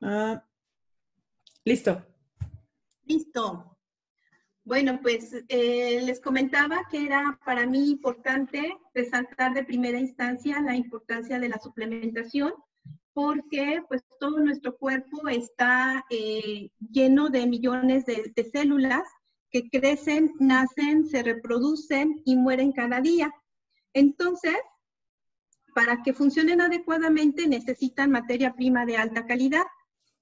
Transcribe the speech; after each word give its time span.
Ah, 0.00 0.42
listo. 1.64 2.04
Listo. 3.04 3.78
Bueno, 4.64 5.00
pues 5.02 5.34
eh, 5.48 6.00
les 6.02 6.20
comentaba 6.20 6.86
que 6.90 7.04
era 7.04 7.38
para 7.44 7.66
mí 7.66 7.90
importante 7.90 8.78
resaltar 8.94 9.54
de 9.54 9.64
primera 9.64 9.98
instancia 9.98 10.60
la 10.60 10.76
importancia 10.76 11.38
de 11.38 11.48
la 11.48 11.58
suplementación 11.58 12.52
porque 13.12 13.82
pues 13.88 14.04
todo 14.20 14.38
nuestro 14.38 14.76
cuerpo 14.76 15.28
está 15.28 16.04
eh, 16.10 16.70
lleno 16.90 17.28
de 17.28 17.46
millones 17.46 18.06
de, 18.06 18.32
de 18.34 18.44
células 18.44 19.02
que 19.50 19.68
crecen, 19.68 20.32
nacen, 20.38 21.06
se 21.06 21.22
reproducen 21.22 22.22
y 22.24 22.36
mueren 22.36 22.72
cada 22.72 23.00
día. 23.00 23.32
Entonces, 23.92 24.56
para 25.74 26.02
que 26.02 26.12
funcionen 26.12 26.60
adecuadamente 26.60 27.46
necesitan 27.46 28.10
materia 28.10 28.54
prima 28.54 28.86
de 28.86 28.96
alta 28.96 29.26
calidad. 29.26 29.64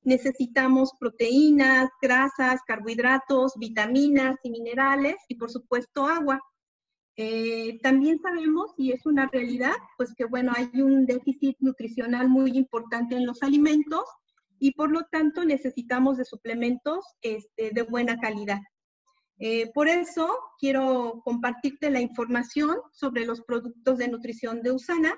Necesitamos 0.08 0.92
proteínas, 0.98 1.90
grasas, 2.00 2.62
carbohidratos, 2.66 3.52
vitaminas 3.58 4.36
y 4.42 4.50
minerales 4.50 5.16
y 5.28 5.34
por 5.34 5.50
supuesto 5.50 6.06
agua. 6.06 6.40
Eh, 7.16 7.78
también 7.82 8.18
sabemos, 8.22 8.72
y 8.78 8.92
es 8.92 9.04
una 9.04 9.26
realidad, 9.26 9.74
pues 9.98 10.14
que 10.16 10.24
bueno, 10.24 10.52
hay 10.56 10.80
un 10.80 11.04
déficit 11.04 11.58
nutricional 11.60 12.30
muy 12.30 12.52
importante 12.56 13.16
en 13.16 13.26
los 13.26 13.42
alimentos 13.42 14.04
y 14.58 14.72
por 14.72 14.90
lo 14.90 15.02
tanto 15.12 15.44
necesitamos 15.44 16.16
de 16.16 16.24
suplementos 16.24 17.04
este, 17.20 17.70
de 17.70 17.82
buena 17.82 18.18
calidad. 18.18 18.60
Eh, 19.38 19.70
por 19.74 19.88
eso 19.88 20.34
quiero 20.58 21.20
compartirte 21.22 21.90
la 21.90 22.00
información 22.00 22.78
sobre 22.92 23.26
los 23.26 23.42
productos 23.42 23.98
de 23.98 24.08
nutrición 24.08 24.62
de 24.62 24.72
Usana, 24.72 25.14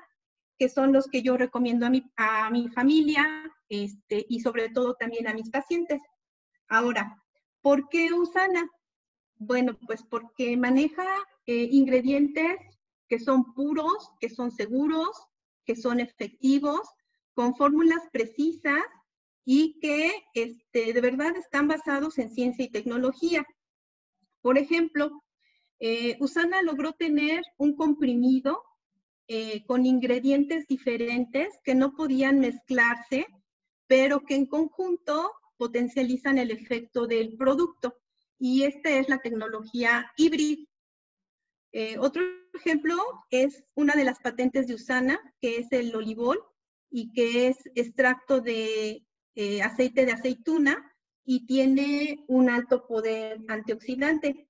que 0.60 0.68
son 0.68 0.92
los 0.92 1.08
que 1.08 1.22
yo 1.22 1.38
recomiendo 1.38 1.86
a 1.86 1.90
mi, 1.90 2.04
a 2.16 2.50
mi 2.50 2.68
familia 2.68 3.26
este, 3.70 4.26
y 4.28 4.40
sobre 4.40 4.68
todo 4.68 4.94
también 4.94 5.26
a 5.26 5.32
mis 5.32 5.48
pacientes. 5.48 6.02
Ahora, 6.68 7.16
¿por 7.62 7.88
qué 7.88 8.12
Usana? 8.12 8.70
Bueno, 9.38 9.78
pues 9.86 10.02
porque 10.02 10.58
maneja 10.58 11.06
eh, 11.46 11.66
ingredientes 11.72 12.58
que 13.08 13.18
son 13.18 13.54
puros, 13.54 14.10
que 14.20 14.28
son 14.28 14.50
seguros, 14.50 15.08
que 15.64 15.76
son 15.76 15.98
efectivos, 15.98 16.86
con 17.32 17.54
fórmulas 17.56 18.02
precisas 18.12 18.84
y 19.46 19.80
que 19.80 20.12
este, 20.34 20.92
de 20.92 21.00
verdad 21.00 21.34
están 21.38 21.68
basados 21.68 22.18
en 22.18 22.28
ciencia 22.28 22.66
y 22.66 22.70
tecnología. 22.70 23.46
Por 24.42 24.58
ejemplo, 24.58 25.22
eh, 25.78 26.18
Usana 26.20 26.60
logró 26.60 26.92
tener 26.92 27.42
un 27.56 27.74
comprimido 27.76 28.62
eh, 29.32 29.64
con 29.64 29.86
ingredientes 29.86 30.66
diferentes 30.66 31.60
que 31.62 31.76
no 31.76 31.94
podían 31.94 32.40
mezclarse, 32.40 33.28
pero 33.86 34.24
que 34.24 34.34
en 34.34 34.46
conjunto 34.46 35.30
potencializan 35.56 36.36
el 36.36 36.50
efecto 36.50 37.06
del 37.06 37.36
producto. 37.36 37.94
Y 38.40 38.64
esta 38.64 38.90
es 38.90 39.08
la 39.08 39.18
tecnología 39.18 40.10
híbrida. 40.16 40.66
Eh, 41.70 41.96
otro 42.00 42.24
ejemplo 42.54 42.96
es 43.30 43.62
una 43.76 43.94
de 43.94 44.02
las 44.02 44.18
patentes 44.18 44.66
de 44.66 44.74
Usana, 44.74 45.20
que 45.40 45.58
es 45.58 45.70
el 45.70 45.94
olivol 45.94 46.42
y 46.90 47.12
que 47.12 47.46
es 47.46 47.56
extracto 47.76 48.40
de 48.40 49.06
aceite 49.62 50.06
de 50.06 50.12
aceituna 50.12 50.92
y 51.24 51.46
tiene 51.46 52.24
un 52.26 52.50
alto 52.50 52.84
poder 52.84 53.38
antioxidante. 53.46 54.49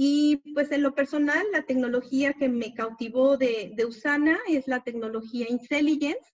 Y 0.00 0.36
pues 0.54 0.70
en 0.70 0.82
lo 0.82 0.94
personal, 0.94 1.44
la 1.52 1.66
tecnología 1.66 2.32
que 2.32 2.48
me 2.48 2.72
cautivó 2.72 3.36
de, 3.36 3.74
Usana 3.86 4.38
es 4.48 4.66
la 4.68 4.82
tecnología 4.84 5.46
Intelligence. 5.50 6.32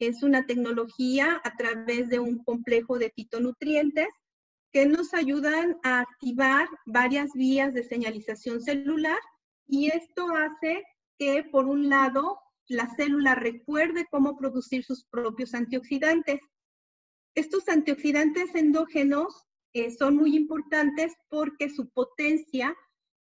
Es 0.00 0.22
una 0.22 0.44
tecnología 0.44 1.40
a 1.44 1.56
través 1.56 2.08
de 2.08 2.18
un 2.18 2.42
complejo 2.42 2.98
de 2.98 3.10
fitonutrientes 3.10 4.08
que 4.72 4.86
nos 4.86 5.14
ayudan 5.14 5.78
a 5.84 6.00
activar 6.00 6.66
varias 6.84 7.32
vías 7.34 7.72
de 7.72 7.84
señalización 7.84 8.60
celular 8.60 9.20
y 9.68 9.86
esto 9.86 10.26
hace 10.34 10.82
que, 11.16 11.44
por 11.44 11.66
un 11.66 11.88
lado, 11.88 12.40
la 12.66 12.92
célula 12.96 13.36
recuerde 13.36 14.06
cómo 14.10 14.36
producir 14.36 14.84
sus 14.84 15.04
propios 15.04 15.54
antioxidantes 15.54 16.40
estos 17.34 17.68
antioxidantes 17.68 18.54
endógenos 18.54 19.44
eh, 19.72 19.90
son 19.90 20.16
muy 20.16 20.36
importantes 20.36 21.12
porque 21.28 21.68
su 21.68 21.88
potencia 21.90 22.74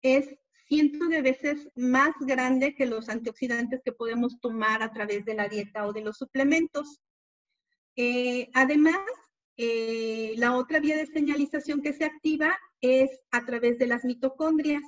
es 0.02 0.36
cientos 0.66 1.08
de 1.08 1.22
veces 1.22 1.68
más 1.74 2.14
grande 2.20 2.74
que 2.74 2.86
los 2.86 3.08
antioxidantes 3.08 3.80
que 3.84 3.92
podemos 3.92 4.38
tomar 4.40 4.82
a 4.82 4.92
través 4.92 5.24
de 5.24 5.34
la 5.34 5.48
dieta 5.48 5.86
o 5.86 5.92
de 5.92 6.02
los 6.02 6.18
suplementos. 6.18 7.00
Eh, 7.96 8.50
además, 8.54 9.00
eh, 9.56 10.34
la 10.36 10.56
otra 10.56 10.78
vía 10.78 10.96
de 10.96 11.06
señalización 11.06 11.82
que 11.82 11.92
se 11.92 12.04
activa 12.04 12.56
es 12.80 13.10
a 13.30 13.44
través 13.44 13.78
de 13.78 13.86
las 13.86 14.04
mitocondrias. 14.04 14.82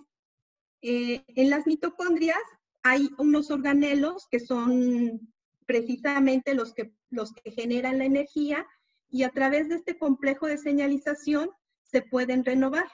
en 0.82 1.50
las 1.50 1.66
mitocondrias 1.66 2.38
hay 2.82 3.10
unos 3.18 3.50
organelos 3.50 4.26
que 4.30 4.40
son 4.40 5.20
precisamente 5.66 6.54
los 6.54 6.72
que, 6.72 6.92
los 7.10 7.32
que 7.32 7.50
generan 7.50 7.98
la 7.98 8.04
energía 8.04 8.66
y 9.08 9.24
a 9.24 9.30
través 9.30 9.68
de 9.68 9.76
este 9.76 9.98
complejo 9.98 10.46
de 10.46 10.58
señalización 10.58 11.50
se 11.82 12.02
pueden 12.02 12.44
renovar, 12.44 12.90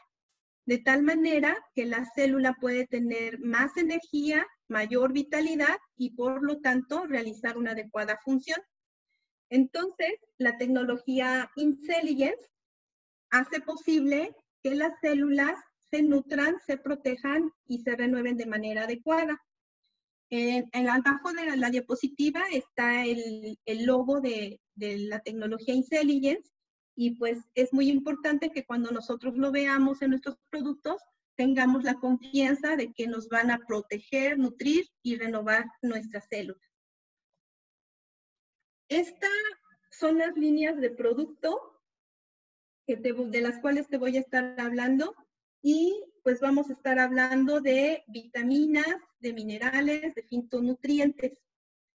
de 0.66 0.78
tal 0.78 1.02
manera 1.02 1.56
que 1.74 1.86
la 1.86 2.04
célula 2.14 2.56
puede 2.60 2.86
tener 2.86 3.38
más 3.38 3.76
energía, 3.76 4.46
mayor 4.68 5.12
vitalidad 5.12 5.78
y 5.96 6.10
por 6.10 6.42
lo 6.42 6.60
tanto 6.60 7.06
realizar 7.06 7.56
una 7.56 7.70
adecuada 7.70 8.18
función. 8.24 8.60
Entonces, 9.48 10.14
la 10.38 10.58
tecnología 10.58 11.50
Intelligence 11.54 12.44
hace 13.30 13.60
posible 13.60 14.34
que 14.62 14.74
las 14.74 14.92
células 15.00 15.54
se 15.90 16.02
nutran, 16.02 16.56
se 16.66 16.76
protejan 16.76 17.52
y 17.66 17.82
se 17.82 17.94
renueven 17.94 18.36
de 18.36 18.46
manera 18.46 18.84
adecuada. 18.84 19.40
En, 20.30 20.68
el 20.72 20.88
abajo 20.88 21.32
de 21.32 21.56
la, 21.56 21.70
diapositiva 21.70 22.42
está 22.52 23.04
el, 23.04 23.56
logo 23.84 24.20
de, 24.20 24.60
la 24.74 25.20
tecnología 25.20 25.74
Intelligence 25.74 26.50
y 26.96 27.10
pues 27.12 27.38
es 27.54 27.72
muy 27.72 27.90
importante 27.90 28.50
que 28.50 28.64
cuando 28.64 28.90
nosotros 28.90 29.36
lo 29.36 29.52
veamos 29.52 30.00
en 30.00 30.10
nuestros 30.10 30.38
productos 30.50 31.02
tengamos 31.36 31.84
la 31.84 31.94
confianza 31.94 32.74
de 32.74 32.92
que 32.94 33.06
nos 33.06 33.28
van 33.28 33.50
a 33.50 33.58
proteger, 33.58 34.38
nutrir 34.38 34.86
y 35.02 35.16
renovar 35.16 35.66
nuestras 35.82 36.26
células. 36.28 36.62
Estas 38.88 39.30
son 39.90 40.18
las 40.18 40.34
líneas 40.36 40.80
de 40.80 40.90
producto 40.90 41.82
de 42.86 43.40
las 43.40 43.58
cuales 43.58 43.88
te 43.88 43.98
voy 43.98 44.16
a 44.16 44.20
estar 44.20 44.58
hablando 44.58 45.14
y 45.60 46.02
pues 46.22 46.40
vamos 46.40 46.70
a 46.70 46.72
estar 46.72 46.98
hablando 46.98 47.60
de 47.60 48.04
vitaminas, 48.06 48.96
de 49.18 49.32
minerales, 49.32 50.14
de 50.14 50.22
fitonutrientes. 50.22 51.38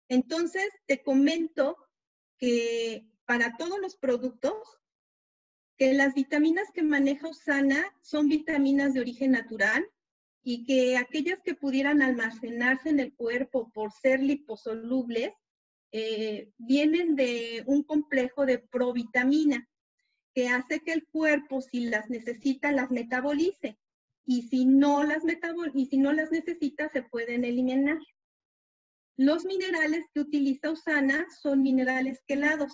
Entonces, 0.08 0.70
te 0.86 1.02
comento 1.02 1.76
que 2.38 3.06
para 3.26 3.56
todos 3.58 3.78
los 3.78 3.96
productos, 3.96 4.77
que 5.78 5.94
las 5.94 6.14
vitaminas 6.14 6.70
que 6.74 6.82
maneja 6.82 7.28
Usana 7.28 7.94
son 8.02 8.28
vitaminas 8.28 8.94
de 8.94 9.00
origen 9.00 9.30
natural 9.30 9.88
y 10.42 10.64
que 10.64 10.96
aquellas 10.96 11.40
que 11.44 11.54
pudieran 11.54 12.02
almacenarse 12.02 12.90
en 12.90 12.98
el 12.98 13.14
cuerpo 13.14 13.70
por 13.72 13.92
ser 13.92 14.20
liposolubles, 14.20 15.32
eh, 15.92 16.50
vienen 16.58 17.16
de 17.16 17.62
un 17.66 17.84
complejo 17.84 18.44
de 18.44 18.58
provitamina 18.58 19.68
que 20.34 20.48
hace 20.48 20.80
que 20.80 20.92
el 20.92 21.06
cuerpo, 21.06 21.62
si 21.62 21.80
las 21.80 22.10
necesita, 22.10 22.72
las 22.72 22.90
metabolice 22.90 23.78
y 24.26 24.42
si 24.42 24.66
no 24.66 25.04
las 25.04 25.22
y 25.74 25.86
si 25.86 25.96
no 25.96 26.12
las 26.12 26.30
necesita 26.30 26.88
se 26.90 27.02
pueden 27.02 27.44
eliminar. 27.44 27.98
Los 29.16 29.44
minerales 29.44 30.06
que 30.12 30.20
utiliza 30.20 30.70
Usana 30.70 31.26
son 31.40 31.62
minerales 31.62 32.22
quelados. 32.26 32.72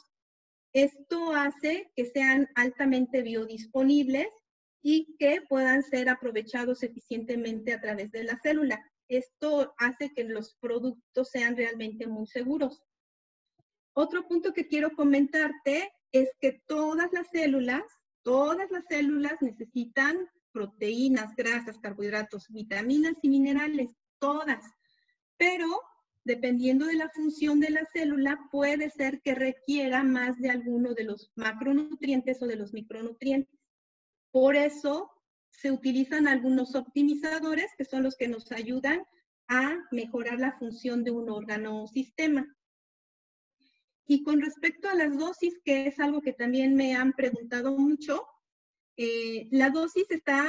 Esto 0.74 1.32
hace 1.32 1.92
que 1.94 2.04
sean 2.04 2.48
altamente 2.56 3.22
biodisponibles 3.22 4.28
y 4.82 5.16
que 5.18 5.40
puedan 5.48 5.84
ser 5.84 6.08
aprovechados 6.08 6.82
eficientemente 6.82 7.72
a 7.72 7.80
través 7.80 8.10
de 8.10 8.24
la 8.24 8.38
célula. 8.42 8.84
Esto 9.08 9.72
hace 9.78 10.12
que 10.12 10.24
los 10.24 10.56
productos 10.56 11.30
sean 11.30 11.56
realmente 11.56 12.08
muy 12.08 12.26
seguros. 12.26 12.82
Otro 13.94 14.26
punto 14.26 14.52
que 14.52 14.66
quiero 14.66 14.90
comentarte 14.96 15.92
es 16.10 16.30
que 16.40 16.60
todas 16.66 17.12
las 17.12 17.28
células, 17.28 17.84
todas 18.24 18.68
las 18.72 18.84
células 18.88 19.40
necesitan 19.40 20.28
proteínas, 20.50 21.36
grasas, 21.36 21.78
carbohidratos, 21.78 22.48
vitaminas 22.48 23.14
y 23.22 23.28
minerales, 23.28 23.90
todas. 24.18 24.64
Pero 25.36 25.68
dependiendo 26.24 26.86
de 26.86 26.94
la 26.94 27.10
función 27.10 27.60
de 27.60 27.70
la 27.70 27.86
célula, 27.92 28.38
puede 28.50 28.90
ser 28.90 29.20
que 29.20 29.34
requiera 29.34 30.02
más 30.02 30.38
de 30.40 30.50
alguno 30.50 30.94
de 30.94 31.04
los 31.04 31.30
macronutrientes 31.36 32.42
o 32.42 32.46
de 32.46 32.56
los 32.56 32.72
micronutrientes. 32.72 33.58
Por 34.30 34.56
eso 34.56 35.10
se 35.50 35.70
utilizan 35.70 36.26
algunos 36.26 36.74
optimizadores 36.74 37.70
que 37.76 37.84
son 37.84 38.02
los 38.02 38.16
que 38.16 38.28
nos 38.28 38.50
ayudan 38.52 39.04
a 39.48 39.78
mejorar 39.92 40.40
la 40.40 40.58
función 40.58 41.04
de 41.04 41.10
un 41.10 41.30
órgano 41.30 41.84
o 41.84 41.86
sistema. 41.86 42.46
Y 44.06 44.22
con 44.22 44.40
respecto 44.40 44.88
a 44.88 44.94
las 44.94 45.16
dosis, 45.16 45.60
que 45.64 45.86
es 45.86 46.00
algo 46.00 46.20
que 46.20 46.32
también 46.32 46.74
me 46.74 46.94
han 46.94 47.12
preguntado 47.12 47.76
mucho, 47.76 48.26
eh, 48.96 49.48
la 49.50 49.70
dosis 49.70 50.10
está 50.10 50.46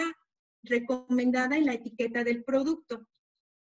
recomendada 0.63 1.57
en 1.57 1.66
la 1.66 1.74
etiqueta 1.74 2.24
del 2.24 2.44
producto, 2.44 3.07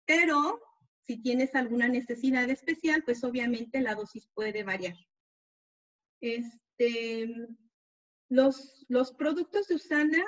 pero 0.04 0.60
si 1.08 1.16
tienes 1.16 1.54
alguna 1.54 1.88
necesidad 1.88 2.50
especial, 2.50 3.02
pues 3.02 3.24
obviamente 3.24 3.80
la 3.80 3.94
dosis 3.94 4.28
puede 4.34 4.62
variar. 4.62 4.94
Este, 6.20 7.34
los, 8.28 8.84
los 8.88 9.12
productos 9.14 9.68
de 9.68 9.76
Usana 9.76 10.22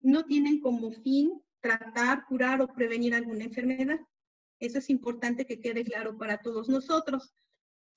no 0.00 0.24
tienen 0.24 0.62
como 0.62 0.90
fin 0.90 1.42
tratar, 1.60 2.24
curar 2.28 2.62
o 2.62 2.72
prevenir 2.72 3.14
alguna 3.14 3.44
enfermedad. 3.44 4.00
Eso 4.58 4.78
es 4.78 4.88
importante 4.88 5.44
que 5.44 5.60
quede 5.60 5.84
claro 5.84 6.16
para 6.16 6.38
todos 6.38 6.70
nosotros. 6.70 7.34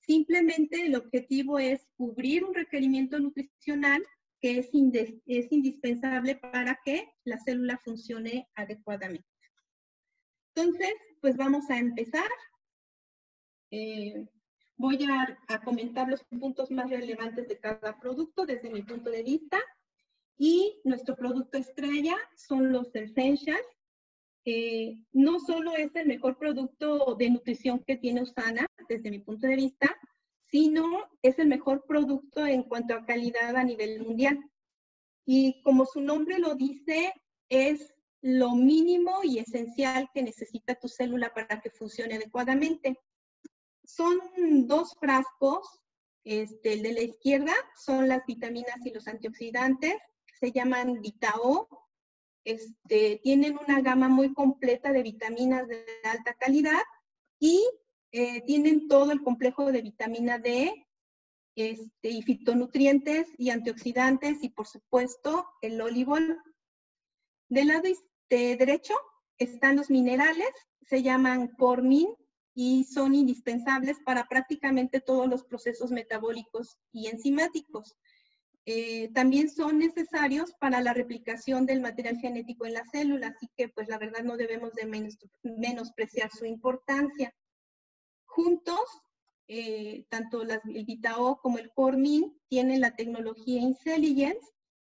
Simplemente 0.00 0.84
el 0.84 0.96
objetivo 0.96 1.58
es 1.58 1.88
cubrir 1.96 2.44
un 2.44 2.52
requerimiento 2.52 3.18
nutricional 3.18 4.04
que 4.42 4.58
es, 4.58 4.68
es 5.24 5.52
indispensable 5.52 6.36
para 6.36 6.78
que 6.84 7.08
la 7.24 7.38
célula 7.38 7.78
funcione 7.78 8.46
adecuadamente. 8.54 9.26
Entonces, 10.54 10.92
pues 11.20 11.36
vamos 11.36 11.70
a 11.70 11.78
empezar. 11.78 12.28
Eh, 13.70 14.26
voy 14.76 14.98
a, 15.04 15.60
comentar 15.62 16.08
los 16.08 16.24
puntos 16.24 16.70
más 16.70 16.90
relevantes 16.90 17.46
de 17.48 17.58
cada 17.58 17.98
producto 18.00 18.46
desde 18.46 18.70
mi 18.70 18.82
punto 18.82 19.10
de 19.10 19.22
vista. 19.22 19.58
Y 20.38 20.80
nuestro 20.84 21.16
producto 21.16 21.58
estrella 21.58 22.16
son 22.34 22.72
los 22.72 22.94
Essentials. 22.94 23.60
no 25.12 25.38
solo 25.40 25.76
es 25.76 25.94
el 25.94 26.06
mejor 26.06 26.38
producto 26.38 27.14
de 27.14 27.30
nutrición 27.30 27.84
que 27.84 27.96
tiene 27.96 28.22
Usana, 28.22 28.66
desde 28.88 29.10
mi 29.10 29.18
punto 29.18 29.46
de 29.46 29.56
vista, 29.56 29.94
sino 30.46 31.06
es 31.22 31.38
el 31.38 31.46
mejor 31.46 31.84
producto 31.86 32.46
en 32.46 32.64
cuanto 32.64 32.94
a 32.94 33.04
calidad 33.04 33.54
a 33.54 33.64
nivel 33.64 34.02
mundial. 34.02 34.42
Y 35.26 35.62
como 35.62 35.84
su 35.84 36.00
nombre 36.00 36.38
lo 36.38 36.54
dice, 36.54 37.12
es 37.50 37.94
lo 38.22 38.54
mínimo 38.54 39.20
y 39.22 39.38
esencial 39.38 40.10
que 40.12 40.22
necesita 40.22 40.74
tu 40.74 40.88
célula 40.88 41.32
para 41.32 41.60
que 41.60 41.70
funcione 41.70 42.16
adecuadamente. 42.16 42.98
Son 43.84 44.18
dos 44.66 44.94
frascos, 45.00 45.80
este, 46.24 46.74
el 46.74 46.82
de 46.82 46.92
la 46.92 47.02
izquierda 47.02 47.52
son 47.76 48.08
las 48.08 48.24
vitaminas 48.26 48.76
y 48.84 48.90
los 48.90 49.08
antioxidantes, 49.08 49.94
se 50.38 50.52
llaman 50.52 51.00
VitaO, 51.00 51.68
este, 52.44 53.20
tienen 53.22 53.58
una 53.58 53.80
gama 53.80 54.08
muy 54.08 54.32
completa 54.32 54.92
de 54.92 55.02
vitaminas 55.02 55.66
de 55.68 55.84
alta 56.04 56.34
calidad 56.34 56.80
y 57.38 57.62
eh, 58.12 58.42
tienen 58.42 58.88
todo 58.88 59.12
el 59.12 59.22
complejo 59.22 59.70
de 59.72 59.82
vitamina 59.82 60.38
D 60.38 60.86
este, 61.56 62.10
y 62.10 62.22
fitonutrientes 62.22 63.28
y 63.36 63.50
antioxidantes 63.50 64.42
y 64.42 64.50
por 64.50 64.66
supuesto 64.66 65.46
el 65.62 65.80
olivol. 65.80 66.38
Del 67.48 67.68
lado 67.68 67.88
derecho 68.36 68.94
están 69.38 69.76
los 69.76 69.90
minerales, 69.90 70.50
se 70.82 71.02
llaman 71.02 71.48
cormin 71.56 72.08
y 72.54 72.84
son 72.84 73.14
indispensables 73.14 73.98
para 74.04 74.26
prácticamente 74.26 75.00
todos 75.00 75.28
los 75.28 75.44
procesos 75.44 75.90
metabólicos 75.90 76.78
y 76.92 77.06
enzimáticos. 77.06 77.96
Eh, 78.66 79.10
también 79.14 79.48
son 79.48 79.78
necesarios 79.78 80.52
para 80.60 80.80
la 80.80 80.92
replicación 80.92 81.64
del 81.64 81.80
material 81.80 82.18
genético 82.18 82.66
en 82.66 82.74
la 82.74 82.84
célula, 82.84 83.28
así 83.28 83.48
que 83.56 83.68
pues 83.68 83.88
la 83.88 83.98
verdad 83.98 84.22
no 84.22 84.36
debemos 84.36 84.72
de 84.74 84.86
menospreciar 85.42 86.30
su 86.30 86.44
importancia. 86.44 87.34
Juntos, 88.26 88.80
eh, 89.48 90.04
tanto 90.08 90.44
las, 90.44 90.60
el 90.66 90.84
VitaO 90.84 91.40
como 91.40 91.58
el 91.58 91.72
Cormin 91.72 92.38
tienen 92.48 92.80
la 92.80 92.94
tecnología 92.94 93.60
Intelligence, 93.60 94.46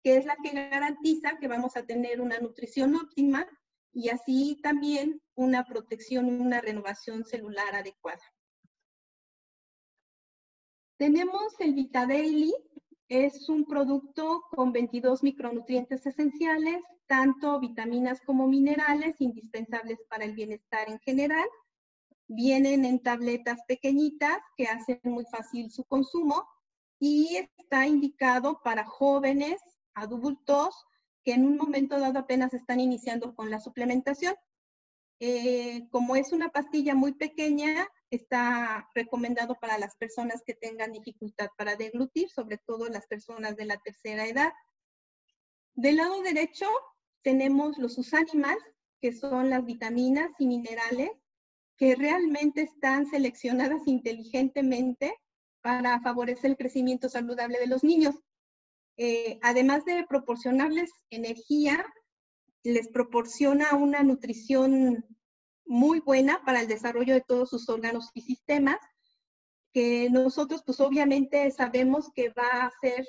que 0.03 0.17
es 0.17 0.25
la 0.25 0.37
que 0.43 0.51
garantiza 0.51 1.39
que 1.39 1.49
vamos 1.49 1.77
a 1.77 1.85
tener 1.85 2.21
una 2.21 2.39
nutrición 2.39 2.95
óptima 2.97 3.47
y 3.93 4.09
así 4.09 4.59
también 4.63 5.21
una 5.35 5.65
protección, 5.65 6.41
una 6.41 6.61
renovación 6.61 7.25
celular 7.25 7.75
adecuada. 7.75 8.23
Tenemos 10.97 11.59
el 11.61 11.75
VitaDaily, 11.75 12.55
es 13.09 13.49
un 13.49 13.65
producto 13.65 14.43
con 14.51 14.73
22 14.73 15.23
micronutrientes 15.23 16.07
esenciales, 16.07 16.83
tanto 17.07 17.59
vitaminas 17.59 18.21
como 18.21 18.47
minerales, 18.47 19.17
indispensables 19.21 19.99
para 20.09 20.25
el 20.25 20.35
bienestar 20.35 20.89
en 20.89 21.01
general. 21.01 21.49
Vienen 22.29 22.85
en 22.85 23.03
tabletas 23.03 23.61
pequeñitas 23.67 24.39
que 24.57 24.67
hacen 24.67 25.01
muy 25.03 25.25
fácil 25.25 25.73
su 25.73 25.85
consumo 25.85 26.47
y 27.01 27.37
está 27.37 27.87
indicado 27.87 28.61
para 28.63 28.85
jóvenes, 28.85 29.61
adultos, 29.95 30.75
que 31.25 31.33
en 31.33 31.47
un 31.47 31.57
momento 31.57 31.99
dado 31.99 32.19
apenas 32.19 32.55
están 32.55 32.81
iniciando 32.81 33.35
con 33.35 33.51
la 33.51 33.61
suplementación. 33.61 34.35
Eh, 35.21 35.87
como 35.91 36.17
es 36.17 36.33
una 36.33 36.49
pastilla 36.49 36.95
muy 36.95 37.13
pequeña, 37.13 37.87
está 38.11 38.89
recomendado 38.95 39.55
para 39.55 39.79
las 39.79 39.97
personas 39.97 40.43
que 40.45 40.55
tengan 40.55 40.93
dificultad 40.93 41.49
para 41.57 41.77
deglutir, 41.77 42.31
sobre 42.31 42.59
todo 42.59 42.89
las 42.89 43.07
personas 43.07 43.57
de 43.57 43.67
la 43.67 43.77
tercera 43.77 44.27
edad. 44.27 44.53
Del 45.75 45.97
lado 45.97 46.23
derecho 46.23 46.67
tenemos 47.23 47.79
los 47.79 47.99
usánimas, 47.99 48.57
que 49.01 49.13
son 49.13 49.51
las 49.51 49.65
vitaminas 49.65 50.31
y 50.39 50.47
minerales 50.47 51.11
que 51.77 51.95
realmente 51.95 52.61
están 52.61 53.07
seleccionadas 53.07 53.87
inteligentemente 53.87 55.15
para 55.63 56.01
favorecer 56.01 56.51
el 56.51 56.57
crecimiento 56.59 57.09
saludable 57.09 57.59
de 57.59 57.67
los 57.67 57.83
niños. 57.83 58.15
Eh, 59.03 59.39
además 59.41 59.87
de 59.87 60.05
proporcionarles 60.07 60.91
energía, 61.09 61.87
les 62.63 62.89
proporciona 62.89 63.75
una 63.75 64.03
nutrición 64.03 65.07
muy 65.65 66.01
buena 66.01 66.43
para 66.45 66.61
el 66.61 66.69
desarrollo 66.69 67.15
de 67.15 67.23
todos 67.23 67.49
sus 67.49 67.67
órganos 67.71 68.11
y 68.13 68.21
sistemas, 68.21 68.77
que 69.73 70.11
nosotros 70.11 70.63
pues 70.67 70.81
obviamente 70.81 71.51
sabemos 71.51 72.11
que 72.15 72.29
va 72.29 72.67
a 72.67 72.73
ser 72.83 73.09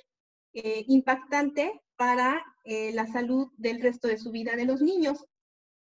eh, 0.53 0.85
impactante 0.87 1.81
para 1.97 2.41
eh, 2.63 2.93
la 2.93 3.05
salud 3.07 3.49
del 3.57 3.81
resto 3.81 4.07
de 4.07 4.17
su 4.17 4.31
vida 4.31 4.55
de 4.55 4.63
los 4.63 4.81
niños. 4.81 5.25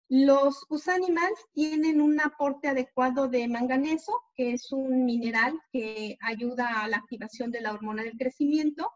Los 0.08 0.64
usanimals 0.68 1.40
tienen 1.54 2.00
un 2.00 2.20
aporte 2.20 2.68
adecuado 2.68 3.26
de 3.26 3.48
manganeso, 3.48 4.12
que 4.36 4.52
es 4.52 4.70
un 4.70 5.04
mineral 5.04 5.60
que 5.72 6.16
ayuda 6.20 6.82
a 6.82 6.86
la 6.86 6.98
activación 6.98 7.50
de 7.50 7.62
la 7.62 7.72
hormona 7.72 8.04
del 8.04 8.16
crecimiento, 8.16 8.92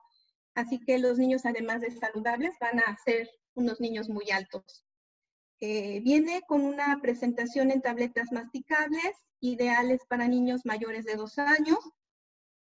así 0.54 0.78
que 0.80 0.98
los 0.98 1.18
niños 1.18 1.46
además 1.46 1.80
de 1.80 1.90
saludables 1.90 2.54
van 2.60 2.80
a 2.80 2.96
ser 3.04 3.28
unos 3.54 3.80
niños 3.80 4.08
muy 4.08 4.30
altos. 4.30 4.84
Eh, 5.60 6.00
viene 6.00 6.42
con 6.48 6.62
una 6.62 7.00
presentación 7.00 7.70
en 7.70 7.82
tabletas 7.82 8.32
masticables, 8.32 9.16
ideales 9.40 10.00
para 10.08 10.28
niños 10.28 10.62
mayores 10.64 11.04
de 11.04 11.16
dos 11.16 11.38
años 11.38 11.78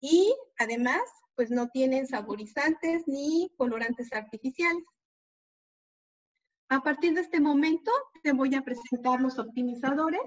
y 0.00 0.34
además 0.58 1.02
pues 1.34 1.50
no 1.50 1.68
tienen 1.68 2.06
saborizantes 2.06 3.06
ni 3.06 3.52
colorantes 3.56 4.12
artificiales. 4.12 4.84
A 6.68 6.80
partir 6.80 7.14
de 7.14 7.20
este 7.20 7.38
momento 7.38 7.90
te 8.22 8.32
voy 8.32 8.54
a 8.54 8.62
presentar 8.62 9.20
los 9.20 9.38
optimizadores, 9.38 10.22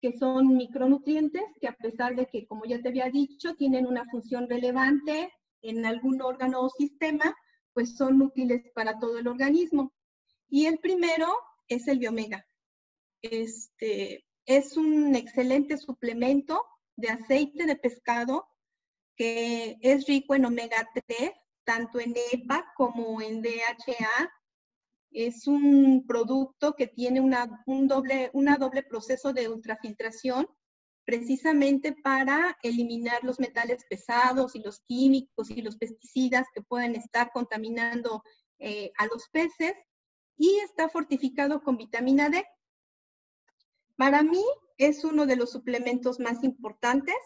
que 0.00 0.16
son 0.16 0.56
micronutrientes 0.56 1.44
que 1.60 1.68
a 1.68 1.76
pesar 1.76 2.16
de 2.16 2.26
que, 2.26 2.46
como 2.46 2.64
ya 2.64 2.80
te 2.80 2.88
había 2.88 3.10
dicho, 3.10 3.54
tienen 3.54 3.86
una 3.86 4.04
función 4.06 4.48
relevante 4.48 5.30
en 5.62 5.86
algún 5.86 6.22
órgano 6.22 6.62
o 6.62 6.70
sistema, 6.70 7.36
pues 7.72 7.96
son 7.96 8.20
útiles 8.22 8.70
para 8.74 8.98
todo 8.98 9.18
el 9.18 9.28
organismo. 9.28 9.92
Y 10.48 10.66
el 10.66 10.78
primero 10.78 11.26
es 11.68 11.88
el 11.88 11.98
biomega. 11.98 12.46
Este, 13.22 14.24
es 14.46 14.76
un 14.76 15.14
excelente 15.14 15.76
suplemento 15.76 16.64
de 16.96 17.10
aceite 17.10 17.66
de 17.66 17.76
pescado 17.76 18.48
que 19.14 19.76
es 19.82 20.06
rico 20.06 20.34
en 20.34 20.46
omega 20.46 20.88
3, 21.06 21.32
tanto 21.64 22.00
en 22.00 22.14
EPA 22.32 22.72
como 22.76 23.20
en 23.20 23.42
DHA. 23.42 24.32
Es 25.10 25.46
un 25.46 26.06
producto 26.06 26.74
que 26.74 26.86
tiene 26.86 27.20
una, 27.20 27.62
un 27.66 27.88
doble, 27.88 28.30
una 28.32 28.56
doble 28.56 28.82
proceso 28.82 29.32
de 29.32 29.48
ultrafiltración 29.48 30.48
precisamente 31.08 31.94
para 31.94 32.58
eliminar 32.62 33.24
los 33.24 33.40
metales 33.40 33.82
pesados 33.88 34.54
y 34.54 34.58
los 34.58 34.80
químicos 34.80 35.48
y 35.48 35.62
los 35.62 35.78
pesticidas 35.78 36.46
que 36.54 36.60
pueden 36.60 36.96
estar 36.96 37.32
contaminando 37.32 38.22
eh, 38.58 38.92
a 38.98 39.06
los 39.06 39.26
peces 39.30 39.72
y 40.36 40.58
está 40.58 40.90
fortificado 40.90 41.62
con 41.62 41.78
vitamina 41.78 42.28
D. 42.28 42.44
Para 43.96 44.22
mí 44.22 44.44
es 44.76 45.02
uno 45.02 45.24
de 45.24 45.36
los 45.36 45.50
suplementos 45.50 46.20
más 46.20 46.44
importantes. 46.44 47.16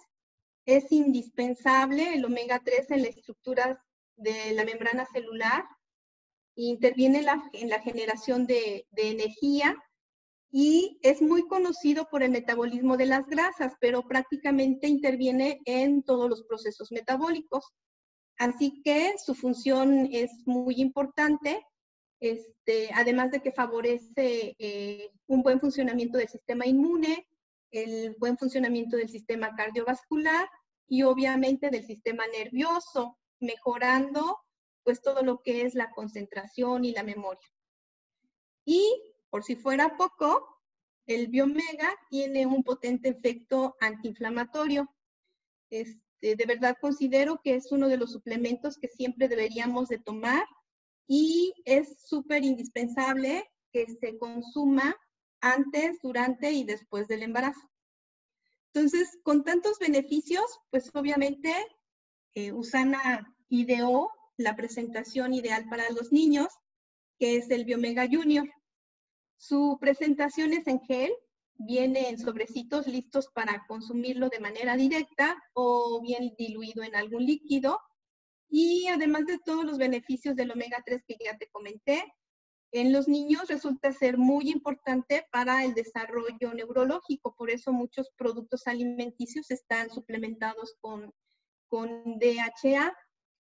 Es 0.64 0.92
indispensable 0.92 2.14
el 2.14 2.24
omega 2.24 2.62
3 2.64 2.88
en 2.92 3.02
la 3.02 3.08
estructura 3.08 3.84
de 4.14 4.52
la 4.52 4.64
membrana 4.64 5.06
celular. 5.06 5.64
Interviene 6.54 7.26
en 7.52 7.68
la, 7.68 7.80
generación 7.80 8.46
de, 8.46 8.86
de 8.92 9.10
energía 9.10 9.76
y 10.54 10.98
es 11.02 11.22
muy 11.22 11.48
conocido 11.48 12.06
por 12.10 12.22
el 12.22 12.30
metabolismo 12.30 12.98
de 12.98 13.06
las 13.06 13.26
grasas, 13.26 13.72
pero 13.80 14.06
prácticamente 14.06 14.86
interviene 14.86 15.62
en 15.64 16.02
todos 16.02 16.28
los 16.28 16.44
procesos 16.44 16.92
metabólicos. 16.92 17.72
Así 18.36 18.82
que 18.82 19.14
su 19.16 19.34
función 19.34 20.10
es 20.12 20.30
muy 20.44 20.74
importante, 20.76 21.64
este, 22.20 22.90
además 22.92 23.30
de 23.30 23.40
que 23.40 23.50
favorece 23.52 24.54
eh, 24.58 25.10
un 25.26 25.42
buen 25.42 25.58
funcionamiento 25.58 26.18
del 26.18 26.28
sistema 26.28 26.66
inmune, 26.66 27.26
el 27.70 28.14
buen 28.18 28.36
funcionamiento 28.36 28.98
del 28.98 29.08
sistema 29.08 29.56
cardiovascular 29.56 30.46
y 30.86 31.02
obviamente 31.02 31.70
del 31.70 31.86
sistema 31.86 32.24
nervioso, 32.26 33.18
mejorando 33.40 34.38
pues 34.84 35.00
todo 35.00 35.22
lo 35.22 35.40
que 35.40 35.62
es 35.62 35.74
la 35.74 35.90
concentración 35.92 36.84
y 36.84 36.92
la 36.92 37.04
memoria. 37.04 37.48
Y 38.66 39.11
por 39.32 39.44
si 39.44 39.56
fuera 39.56 39.96
poco, 39.96 40.46
el 41.06 41.28
biomega 41.28 41.98
tiene 42.10 42.44
un 42.44 42.62
potente 42.62 43.08
efecto 43.08 43.74
antiinflamatorio. 43.80 44.94
Este, 45.70 46.36
de 46.36 46.44
verdad 46.46 46.76
considero 46.78 47.40
que 47.42 47.54
es 47.54 47.72
uno 47.72 47.88
de 47.88 47.96
los 47.96 48.12
suplementos 48.12 48.76
que 48.76 48.88
siempre 48.88 49.28
deberíamos 49.28 49.88
de 49.88 49.98
tomar 49.98 50.44
y 51.06 51.54
es 51.64 52.02
súper 52.06 52.44
indispensable 52.44 53.50
que 53.72 53.86
se 53.86 54.18
consuma 54.18 54.94
antes, 55.40 55.98
durante 56.02 56.52
y 56.52 56.64
después 56.64 57.08
del 57.08 57.22
embarazo. 57.22 57.70
Entonces, 58.74 59.18
con 59.22 59.44
tantos 59.44 59.78
beneficios, 59.78 60.44
pues 60.68 60.90
obviamente 60.92 61.54
eh, 62.34 62.52
Usana 62.52 63.34
ideó 63.48 64.10
la 64.36 64.56
presentación 64.56 65.32
ideal 65.32 65.70
para 65.70 65.88
los 65.88 66.12
niños, 66.12 66.48
que 67.18 67.36
es 67.36 67.48
el 67.48 67.64
Biomega 67.64 68.06
Junior. 68.06 68.46
Su 69.42 69.76
presentación 69.80 70.52
es 70.52 70.68
en 70.68 70.78
gel, 70.82 71.12
viene 71.54 72.08
en 72.08 72.16
sobrecitos 72.16 72.86
listos 72.86 73.26
para 73.34 73.66
consumirlo 73.66 74.28
de 74.28 74.38
manera 74.38 74.76
directa 74.76 75.36
o 75.52 76.00
bien 76.00 76.32
diluido 76.38 76.84
en 76.84 76.94
algún 76.94 77.26
líquido. 77.26 77.80
Y 78.48 78.86
además 78.86 79.26
de 79.26 79.40
todos 79.44 79.64
los 79.64 79.78
beneficios 79.78 80.36
del 80.36 80.52
omega 80.52 80.80
3 80.86 81.02
que 81.04 81.16
ya 81.24 81.36
te 81.38 81.48
comenté, 81.48 82.04
en 82.70 82.92
los 82.92 83.08
niños 83.08 83.48
resulta 83.48 83.92
ser 83.92 84.16
muy 84.16 84.48
importante 84.48 85.26
para 85.32 85.64
el 85.64 85.74
desarrollo 85.74 86.54
neurológico, 86.54 87.34
por 87.34 87.50
eso 87.50 87.72
muchos 87.72 88.12
productos 88.16 88.68
alimenticios 88.68 89.50
están 89.50 89.90
suplementados 89.90 90.76
con, 90.80 91.12
con 91.66 92.16
DHA. 92.20 92.96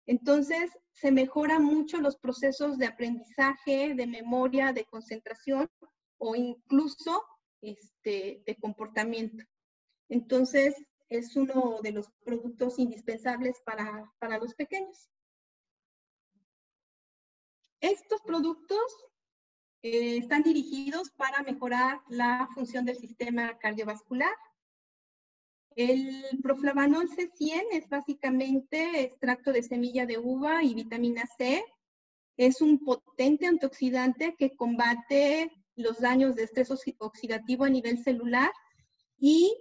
Entonces, 0.07 0.71
se 0.93 1.11
mejoran 1.11 1.63
mucho 1.63 1.99
los 1.99 2.17
procesos 2.17 2.77
de 2.77 2.87
aprendizaje, 2.87 3.93
de 3.93 4.07
memoria, 4.07 4.73
de 4.73 4.85
concentración 4.85 5.69
o 6.17 6.35
incluso 6.35 7.23
este, 7.61 8.41
de 8.45 8.55
comportamiento. 8.55 9.43
Entonces, 10.09 10.75
es 11.09 11.35
uno 11.35 11.79
de 11.83 11.91
los 11.91 12.09
productos 12.23 12.79
indispensables 12.79 13.61
para, 13.65 14.11
para 14.19 14.37
los 14.37 14.55
pequeños. 14.55 15.09
Estos 17.81 18.21
productos 18.21 18.79
eh, 19.83 20.17
están 20.17 20.41
dirigidos 20.41 21.11
para 21.11 21.43
mejorar 21.43 22.01
la 22.09 22.49
función 22.53 22.85
del 22.85 22.97
sistema 22.97 23.57
cardiovascular. 23.59 24.33
El 25.77 26.23
proflavanol 26.41 27.07
C100 27.07 27.65
es 27.71 27.87
básicamente 27.87 29.03
extracto 29.03 29.53
de 29.53 29.61
semilla 29.61 30.07
de 30.07 30.17
uva 30.17 30.63
y 30.63 30.73
vitamina 30.73 31.23
C. 31.37 31.63
Es 32.35 32.61
un 32.61 32.79
potente 32.83 33.45
antioxidante 33.45 34.35
que 34.39 34.55
combate 34.55 35.51
los 35.75 35.99
daños 35.99 36.35
de 36.35 36.45
estrés 36.45 36.71
oxidativo 36.97 37.63
a 37.63 37.69
nivel 37.69 38.03
celular 38.03 38.51
y 39.19 39.55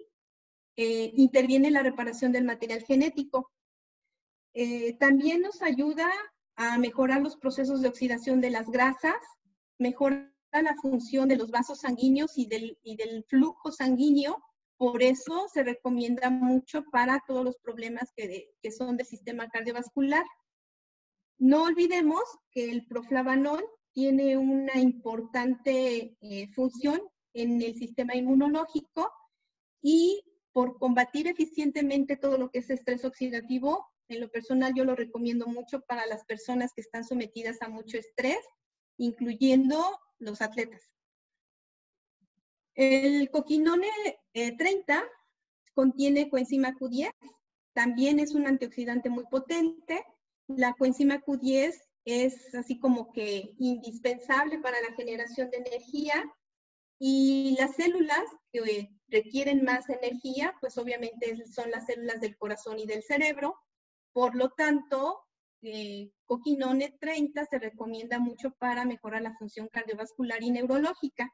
eh, 0.76 1.12
interviene 1.16 1.68
en 1.68 1.74
la 1.74 1.82
reparación 1.82 2.32
del 2.32 2.44
material 2.44 2.82
genético. 2.82 3.52
Eh, 4.54 4.94
también 4.94 5.42
nos 5.42 5.60
ayuda 5.60 6.10
a 6.54 6.78
mejorar 6.78 7.20
los 7.20 7.36
procesos 7.36 7.82
de 7.82 7.88
oxidación 7.88 8.40
de 8.40 8.48
las 8.48 8.70
grasas 8.70 9.20
mejora 9.78 10.32
la 10.50 10.74
función 10.80 11.28
de 11.28 11.36
los 11.36 11.50
vasos 11.50 11.80
sanguíneos 11.80 12.38
y 12.38 12.46
del 12.46 13.24
flujo 13.28 13.70
sanguíneo. 13.70 14.42
Por 14.78 15.02
eso 15.02 15.46
se 15.52 15.62
recomienda 15.62 16.30
mucho 16.30 16.84
para 16.92 17.22
todos 17.26 17.44
los 17.44 17.56
problemas 17.58 18.12
que, 18.14 18.50
son 18.70 18.96
del 18.96 19.06
sistema 19.06 19.48
cardiovascular. 19.48 20.24
No 21.38 21.64
olvidemos 21.64 22.22
que 22.50 22.70
el 22.70 22.86
proflavanol 22.86 23.64
tiene 23.92 24.36
una 24.36 24.78
importante 24.78 26.16
eh, 26.20 26.48
función 26.54 27.00
en 27.32 27.62
el 27.62 27.74
sistema 27.74 28.14
inmunológico 28.14 29.10
y 29.82 30.22
por 30.52 30.78
combatir 30.78 31.26
eficientemente 31.26 32.16
todo 32.16 32.38
lo 32.38 32.50
que 32.50 32.58
es 32.58 32.70
estrés 32.70 33.04
oxidativo, 33.04 33.86
en 34.08 34.20
lo 34.20 34.30
personal 34.30 34.72
yo 34.74 34.84
lo 34.84 34.94
recomiendo 34.94 35.46
mucho 35.46 35.80
para 35.82 36.06
las 36.06 36.24
personas 36.24 36.72
que 36.74 36.80
están 36.80 37.04
sometidas 37.04 37.60
a 37.60 37.68
mucho 37.68 37.98
estrés 37.98 38.38
incluyendo 38.98 39.98
los 40.18 40.40
atletas. 40.42 40.95
El 42.76 43.30
coquinone 43.30 43.88
30 44.32 44.94
eh, 44.94 45.02
contiene 45.74 46.28
coenzima 46.28 46.74
Q10, 46.74 47.10
también 47.72 48.20
es 48.20 48.34
un 48.34 48.46
antioxidante 48.46 49.08
muy 49.08 49.24
potente. 49.30 50.04
La 50.46 50.74
coenzima 50.74 51.22
Q10 51.22 51.74
es 52.04 52.54
así 52.54 52.78
como 52.78 53.12
que 53.12 53.54
indispensable 53.58 54.58
para 54.58 54.80
la 54.82 54.94
generación 54.94 55.50
de 55.50 55.58
energía 55.58 56.24
y 56.98 57.56
las 57.58 57.76
células 57.76 58.24
que 58.52 58.90
requieren 59.08 59.64
más 59.64 59.88
energía, 59.88 60.54
pues 60.60 60.78
obviamente 60.78 61.46
son 61.46 61.70
las 61.70 61.86
células 61.86 62.20
del 62.20 62.36
corazón 62.36 62.78
y 62.78 62.86
del 62.86 63.02
cerebro. 63.02 63.56
Por 64.12 64.34
lo 64.36 64.50
tanto, 64.50 65.20
eh, 65.62 66.10
coquinone 66.26 66.96
30 67.00 67.44
se 67.46 67.58
recomienda 67.58 68.18
mucho 68.18 68.50
para 68.52 68.84
mejorar 68.84 69.22
la 69.22 69.36
función 69.36 69.68
cardiovascular 69.68 70.42
y 70.42 70.50
neurológica. 70.50 71.32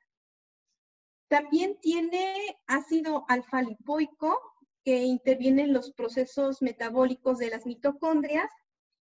También 1.33 1.79
tiene 1.81 2.35
ácido 2.67 3.25
alfa-lipoico 3.27 4.39
que 4.85 5.05
interviene 5.05 5.63
en 5.63 5.73
los 5.73 5.91
procesos 5.95 6.61
metabólicos 6.61 7.39
de 7.39 7.49
las 7.49 7.65
mitocondrias 7.65 8.51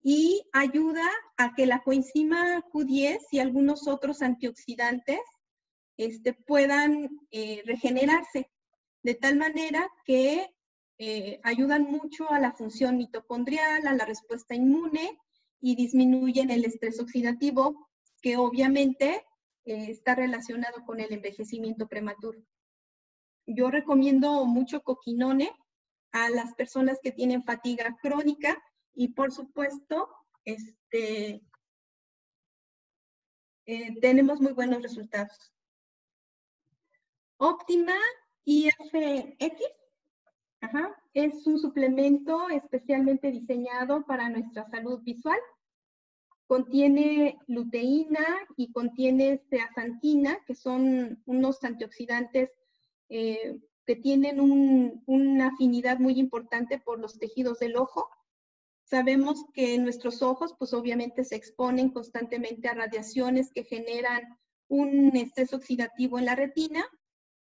y 0.03 0.43
ayuda 0.51 1.09
a 1.37 1.55
que 1.55 1.65
la 1.65 1.81
coenzima 1.81 2.61
Q10 2.73 3.19
y 3.31 3.39
algunos 3.39 3.87
otros 3.87 4.21
antioxidantes 4.21 5.21
este, 5.95 6.33
puedan 6.33 7.07
eh, 7.31 7.63
regenerarse. 7.65 8.51
De 9.01 9.15
tal 9.15 9.37
manera 9.37 9.89
que 10.03 10.45
eh, 10.97 11.39
ayudan 11.45 11.83
mucho 11.83 12.29
a 12.29 12.41
la 12.41 12.51
función 12.51 12.97
mitocondrial, 12.97 13.87
a 13.87 13.93
la 13.93 14.03
respuesta 14.03 14.55
inmune 14.55 15.17
y 15.61 15.77
disminuyen 15.77 16.51
el 16.51 16.65
estrés 16.65 16.99
oxidativo, 16.99 17.87
que 18.21 18.35
obviamente 18.35 19.23
eh, 19.69 19.91
está 19.91 20.15
relacionado 20.15 20.83
con 20.83 20.99
el 20.99 21.13
envejecimiento 21.13 21.87
prematuro. 21.87 22.41
Yo 23.45 23.69
recomiendo 23.69 24.45
mucho 24.45 24.81
coquinone 24.81 25.51
a 26.11 26.29
las 26.31 26.55
personas 26.55 26.97
que 27.03 27.11
tienen 27.11 27.43
fatiga 27.43 27.95
crónica 28.01 28.59
y 28.95 29.09
por 29.09 29.31
supuesto, 29.31 30.09
este, 30.43 31.43
eh, 33.67 33.99
tenemos 34.01 34.41
muy 34.41 34.53
buenos 34.53 34.81
resultados. 34.81 35.53
Óptima 37.37 37.95
IFX 38.45 39.61
es 41.13 41.45
un 41.45 41.59
suplemento 41.59 42.49
especialmente 42.49 43.31
diseñado 43.31 44.03
para 44.05 44.29
nuestra 44.29 44.67
salud 44.71 44.99
visual. 45.03 45.39
Contiene 46.49 47.37
luteína 47.45 48.25
y 48.57 48.71
contiene 48.71 49.39
zeaxantina, 49.51 50.43
que 50.47 50.55
son 50.55 51.21
unos 51.27 51.63
antioxidantes 51.63 52.49
eh, 53.07 53.59
que 53.85 53.95
tienen 53.95 54.39
una 55.05 55.49
afinidad 55.49 55.99
muy 55.99 56.19
importante 56.19 56.79
por 56.79 56.99
los 56.99 57.19
tejidos 57.19 57.59
del 57.59 57.75
ojo. 57.75 58.09
Sabemos 58.81 59.45
que 59.53 59.77
nuestros 59.77 60.23
ojos, 60.23 60.55
pues 60.57 60.73
obviamente 60.73 61.23
se 61.23 61.35
exponen 61.35 61.91
constantemente 61.91 62.67
a 62.67 62.73
radiaciones 62.73 63.51
que 63.53 63.63
generan 63.63 64.35
un 64.69 65.15
estrés 65.15 65.53
oxidativo 65.53 66.17
en 66.17 66.25
la 66.25 66.33
retina 66.33 66.83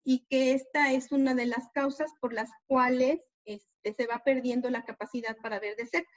y 0.03 0.25
que 0.27 0.51
esta 0.51 0.91
es 0.91 1.13
una 1.13 1.33
de 1.33 1.45
las 1.45 1.69
causas 1.73 2.11
por 2.19 2.33
las 2.33 2.49
cuales 2.65 3.21
este, 3.45 3.93
se 3.93 4.05
va 4.05 4.21
perdiendo 4.25 4.69
la 4.69 4.83
capacidad 4.83 5.37
para 5.37 5.61
ver 5.61 5.77
de 5.77 5.85
cerca. 5.85 6.11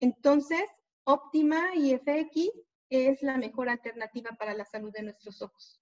Entonces, 0.00 0.68
óptima 1.04 1.74
y 1.74 1.94
FX 1.94 2.50
es 2.90 3.22
la 3.22 3.36
mejor 3.36 3.68
alternativa 3.68 4.30
para 4.38 4.54
la 4.54 4.64
salud 4.64 4.92
de 4.92 5.02
nuestros 5.02 5.42
ojos. 5.42 5.80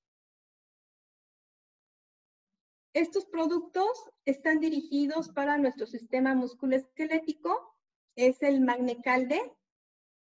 Estos 2.95 3.27
productos 3.27 4.11
están 4.25 4.61
dirigidos 4.61 5.29
para 5.29 5.59
nuestro 5.59 5.87
sistema 5.87 6.35
musculoesquelético. 6.35 7.77
Es 8.17 8.43
el 8.43 8.61
Magnecalde. 8.61 9.41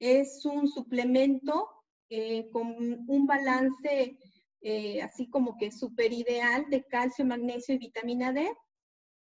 Es 0.00 0.44
un 0.44 0.68
suplemento 0.68 1.70
eh, 2.08 2.50
con 2.50 3.04
un 3.08 3.26
balance 3.26 4.18
eh, 4.68 5.00
así 5.00 5.28
como 5.30 5.56
que 5.58 5.70
súper 5.70 6.12
ideal 6.12 6.68
de 6.70 6.84
calcio, 6.84 7.24
magnesio 7.24 7.76
y 7.76 7.78
vitamina 7.78 8.32
D, 8.32 8.52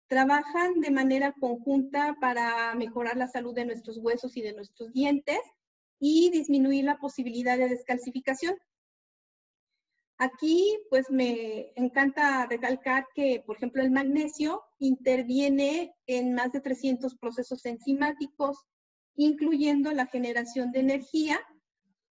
trabajan 0.09 0.81
de 0.81 0.91
manera 0.91 1.33
conjunta 1.33 2.17
para 2.21 2.75
mejorar 2.75 3.17
la 3.17 3.29
salud 3.29 3.55
de 3.55 3.67
nuestros 3.67 3.99
huesos 3.99 4.37
y 4.37 4.43
de 4.43 4.53
nuestros 4.53 4.93
dientes 4.93 5.41
y 5.99 6.31
disminuir 6.31 6.85
la 6.85 6.99
posibilidad 6.99 7.59
de 7.59 7.69
descalcificación. 7.69 8.57
Aquí, 10.19 10.79
pues 10.89 11.11
me 11.11 11.73
encanta 11.77 12.47
recalcar 12.47 13.07
que, 13.15 13.43
por 13.45 13.57
ejemplo, 13.57 13.83
el 13.83 13.91
magnesio 13.91 14.63
interviene 14.79 15.95
en 16.07 16.35
más 16.35 16.53
de 16.53 16.61
300 16.61 17.17
procesos 17.17 17.67
enzimáticos, 17.67 18.65
incluyendo 19.15 19.93
la 19.93 20.07
generación 20.07 20.73
de 20.73 20.81
energía, 20.81 21.39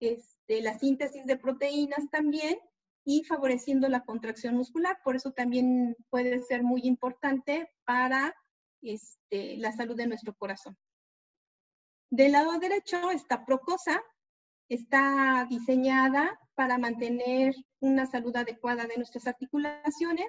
este, 0.01 0.61
la 0.61 0.79
síntesis 0.79 1.25
de 1.25 1.39
proteínas 1.39 2.11
también 2.11 2.59
y 3.07 3.23
favoreciendo 3.23 3.89
la 3.89 4.05
contracción 4.05 4.57
muscular. 4.57 4.99
Por 5.05 5.15
eso 5.15 5.31
también 5.31 5.97
puede 6.11 6.43
ser 6.43 6.65
muy 6.65 6.83
importante 6.83 7.71
para 7.85 8.35
este, 8.83 9.57
la 9.59 9.71
salud 9.73 9.97
de 9.97 10.09
nuestro 10.09 10.35
corazón. 10.35 10.77
Del 12.11 12.33
lado 12.33 12.59
derecho 12.59 13.11
está 13.13 13.47
Procosa. 13.47 14.03
Está 14.69 15.47
diseñada 15.49 16.37
para 16.57 16.79
mantener 16.79 17.55
una 17.79 18.07
salud 18.07 18.35
adecuada 18.37 18.87
de 18.87 18.97
nuestras 18.97 19.29
articulaciones. 19.29 20.27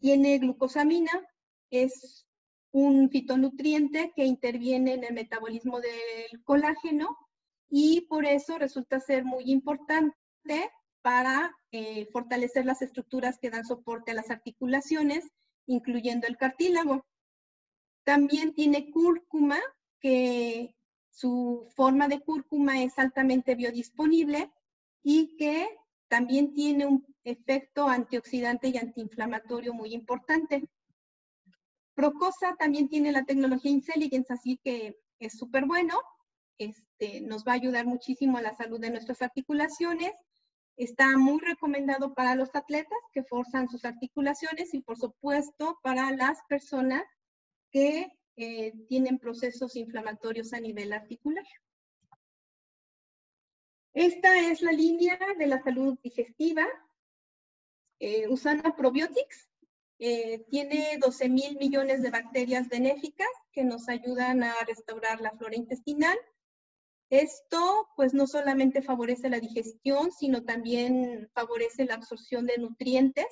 Tiene 0.00 0.38
glucosamina, 0.38 1.12
es 1.70 2.26
un 2.72 3.10
fitonutriente 3.10 4.12
que 4.16 4.24
interviene 4.24 4.94
en 4.94 5.04
el 5.04 5.12
metabolismo 5.12 5.80
del 5.80 6.42
colágeno 6.44 7.18
y 7.68 8.02
por 8.02 8.24
eso 8.24 8.56
resulta 8.56 8.98
ser 8.98 9.26
muy 9.26 9.50
importante 9.50 10.14
para 11.08 11.56
eh, 11.72 12.06
fortalecer 12.12 12.66
las 12.66 12.82
estructuras 12.82 13.38
que 13.38 13.48
dan 13.48 13.64
soporte 13.64 14.10
a 14.10 14.14
las 14.14 14.28
articulaciones, 14.28 15.24
incluyendo 15.64 16.26
el 16.26 16.36
cartílago. 16.36 17.06
También 18.04 18.52
tiene 18.52 18.90
cúrcuma, 18.90 19.58
que 20.00 20.76
su 21.08 21.66
forma 21.74 22.08
de 22.08 22.20
cúrcuma 22.20 22.82
es 22.82 22.98
altamente 22.98 23.54
biodisponible 23.54 24.52
y 25.02 25.34
que 25.38 25.66
también 26.08 26.52
tiene 26.52 26.84
un 26.84 27.06
efecto 27.24 27.88
antioxidante 27.88 28.68
y 28.68 28.76
antiinflamatorio 28.76 29.72
muy 29.72 29.94
importante. 29.94 30.68
Procosa 31.94 32.54
también 32.58 32.90
tiene 32.90 33.12
la 33.12 33.24
tecnología 33.24 33.70
Intelligence, 33.70 34.30
así 34.30 34.60
que 34.62 35.00
es 35.20 35.38
súper 35.38 35.64
bueno. 35.64 35.98
Este, 36.58 37.22
nos 37.22 37.46
va 37.46 37.52
a 37.52 37.54
ayudar 37.54 37.86
muchísimo 37.86 38.36
a 38.36 38.42
la 38.42 38.54
salud 38.54 38.78
de 38.78 38.90
nuestras 38.90 39.22
articulaciones 39.22 40.12
Está 40.78 41.18
muy 41.18 41.40
recomendado 41.40 42.14
para 42.14 42.36
los 42.36 42.54
atletas 42.54 42.98
que 43.12 43.24
forzan 43.24 43.68
sus 43.68 43.84
articulaciones 43.84 44.72
y 44.74 44.80
por 44.80 44.96
supuesto 44.96 45.80
para 45.82 46.12
las 46.12 46.38
personas 46.48 47.02
que 47.72 48.12
eh, 48.36 48.72
tienen 48.88 49.18
procesos 49.18 49.74
inflamatorios 49.74 50.52
a 50.52 50.60
nivel 50.60 50.92
articular. 50.92 51.44
Esta 53.92 54.38
es 54.38 54.62
la 54.62 54.70
línea 54.70 55.18
de 55.36 55.48
la 55.48 55.60
salud 55.60 55.98
digestiva. 56.00 56.64
Eh, 57.98 58.28
Usana 58.28 58.76
Probiotics 58.76 59.48
eh, 59.98 60.44
tiene 60.48 60.96
12 61.00 61.28
mil 61.28 61.58
millones 61.58 62.02
de 62.02 62.10
bacterias 62.10 62.68
benéficas 62.68 63.26
que 63.50 63.64
nos 63.64 63.88
ayudan 63.88 64.44
a 64.44 64.54
restaurar 64.64 65.20
la 65.20 65.32
flora 65.32 65.56
intestinal 65.56 66.16
esto 67.10 67.88
pues 67.96 68.12
no 68.12 68.26
solamente 68.26 68.82
favorece 68.82 69.30
la 69.30 69.40
digestión, 69.40 70.12
sino 70.12 70.44
también 70.44 71.30
favorece 71.32 71.86
la 71.86 71.94
absorción 71.94 72.46
de 72.46 72.58
nutrientes 72.58 73.26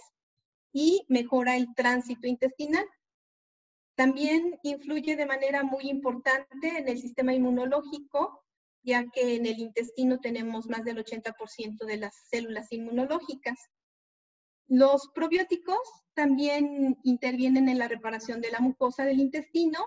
y 0.72 1.04
mejora 1.08 1.56
el 1.56 1.74
tránsito 1.74 2.26
intestinal. 2.26 2.86
También 3.94 4.58
influye 4.62 5.16
de 5.16 5.26
manera 5.26 5.62
muy 5.62 5.88
importante 5.88 6.78
en 6.78 6.88
el 6.88 6.98
sistema 6.98 7.34
inmunológico, 7.34 8.44
ya 8.82 9.04
que 9.10 9.36
en 9.36 9.46
el 9.46 9.58
intestino 9.58 10.20
tenemos 10.20 10.68
más 10.68 10.84
del 10.84 10.98
80% 10.98 11.84
de 11.84 11.96
las 11.96 12.14
células 12.28 12.70
inmunológicas. 12.72 13.58
Los 14.68 15.08
probióticos 15.14 15.78
también 16.14 16.98
intervienen 17.04 17.68
en 17.68 17.78
la 17.78 17.88
reparación 17.88 18.40
de 18.40 18.50
la 18.50 18.60
mucosa 18.60 19.04
del 19.04 19.20
intestino, 19.20 19.78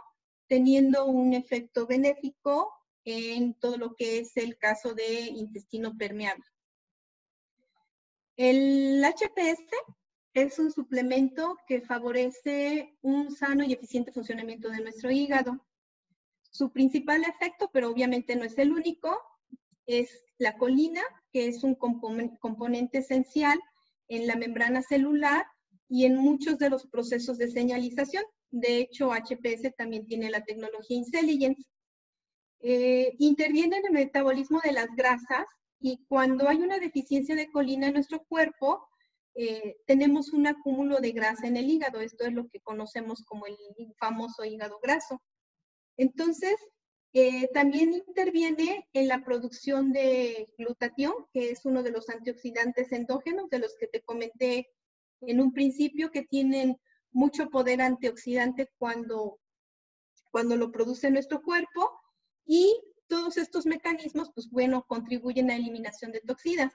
teniendo 0.47 1.05
un 1.05 1.33
efecto 1.33 1.85
benéfico 1.85 2.78
en 3.05 3.53
todo 3.55 3.77
lo 3.77 3.95
que 3.95 4.19
es 4.19 4.35
el 4.37 4.57
caso 4.57 4.93
de 4.93 5.21
intestino 5.21 5.97
permeable. 5.97 6.43
El 8.35 9.03
HPS 9.03 9.65
es 10.33 10.59
un 10.59 10.71
suplemento 10.71 11.57
que 11.67 11.81
favorece 11.81 12.97
un 13.01 13.31
sano 13.31 13.63
y 13.63 13.73
eficiente 13.73 14.11
funcionamiento 14.11 14.69
de 14.69 14.81
nuestro 14.81 15.11
hígado. 15.11 15.65
Su 16.51 16.71
principal 16.71 17.23
efecto, 17.23 17.69
pero 17.73 17.89
obviamente 17.89 18.35
no 18.35 18.45
es 18.45 18.57
el 18.57 18.71
único, 18.71 19.19
es 19.85 20.23
la 20.37 20.57
colina, 20.57 21.01
que 21.31 21.47
es 21.47 21.63
un 21.63 21.75
componente 21.75 22.99
esencial 22.99 23.59
en 24.07 24.27
la 24.27 24.35
membrana 24.35 24.81
celular 24.81 25.45
y 25.87 26.05
en 26.05 26.15
muchos 26.15 26.57
de 26.57 26.69
los 26.69 26.87
procesos 26.87 27.37
de 27.37 27.51
señalización. 27.51 28.23
De 28.51 28.77
hecho, 28.77 29.11
HPS 29.11 29.75
también 29.75 30.05
tiene 30.05 30.29
la 30.29 30.43
tecnología 30.43 30.97
Intelligence, 30.97 31.63
eh, 32.61 33.15
interviene 33.19 33.77
en 33.77 33.85
el 33.87 33.93
metabolismo 33.93 34.59
de 34.61 34.73
las 34.73 34.87
grasas 34.95 35.45
y 35.79 36.03
cuando 36.07 36.49
hay 36.49 36.57
una 36.57 36.79
deficiencia 36.79 37.35
de 37.35 37.49
colina 37.49 37.87
en 37.87 37.93
nuestro 37.93 38.23
cuerpo, 38.25 38.89
eh, 39.35 39.77
tenemos 39.85 40.33
un 40.33 40.47
acúmulo 40.47 40.97
de 40.99 41.11
grasa 41.11 41.47
en 41.47 41.55
el 41.55 41.69
hígado. 41.69 42.01
Esto 42.01 42.25
es 42.25 42.33
lo 42.33 42.49
que 42.49 42.59
conocemos 42.59 43.23
como 43.23 43.45
el 43.45 43.55
famoso 43.97 44.43
hígado 44.43 44.79
graso. 44.81 45.21
Entonces, 45.95 46.55
eh, 47.13 47.47
también 47.53 47.93
interviene 47.93 48.87
en 48.93 49.07
la 49.07 49.23
producción 49.23 49.91
de 49.93 50.53
glutatión, 50.57 51.13
que 51.33 51.51
es 51.51 51.65
uno 51.65 51.81
de 51.81 51.91
los 51.91 52.09
antioxidantes 52.09 52.91
endógenos 52.91 53.49
de 53.49 53.59
los 53.59 53.75
que 53.77 53.87
te 53.87 54.01
comenté 54.01 54.69
en 55.21 55.41
un 55.41 55.53
principio, 55.53 56.11
que 56.11 56.23
tienen 56.23 56.77
mucho 57.11 57.49
poder 57.49 57.81
antioxidante 57.81 58.69
cuando, 58.77 59.39
cuando 60.29 60.55
lo 60.55 60.71
produce 60.71 61.09
nuestro 61.09 61.41
cuerpo 61.41 61.98
y 62.49 62.81
todos 63.07 63.37
estos 63.37 63.67
mecanismos, 63.67 64.31
pues 64.33 64.49
bueno, 64.49 64.83
contribuyen 64.87 65.51
a 65.51 65.53
la 65.53 65.59
eliminación 65.59 66.11
de 66.11 66.21
toxinas. 66.21 66.73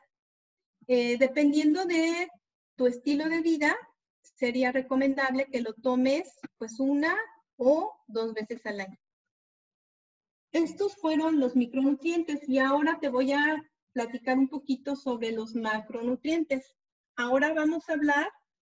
Eh, 0.87 1.19
dependiendo 1.19 1.85
de 1.85 2.29
tu 2.77 2.87
estilo 2.87 3.29
de 3.29 3.41
vida, 3.41 3.77
sería 4.23 4.71
recomendable 4.71 5.47
que 5.51 5.63
lo 5.63 5.75
tomes 5.75 6.31
pues 6.59 6.79
una 6.79 7.17
o 7.57 7.93
dos 8.07 8.35
veces 8.35 8.65
al 8.67 8.83
año. 8.83 8.97
Estos 10.53 10.95
fueron 10.95 11.41
los 11.41 11.57
micronutrientes 11.57 12.49
y 12.49 12.61
ahora 12.61 13.01
te 13.01 13.09
voy 13.09 13.33
a 13.33 13.61
platicar 13.93 14.39
un 14.39 14.49
poquito 14.49 14.95
sobre 14.95 15.33
los 15.33 15.57
macronutrientes. 15.57 16.73
Ahora 17.17 17.53
vamos 17.53 17.89
a 17.89 17.95
hablar 17.95 18.31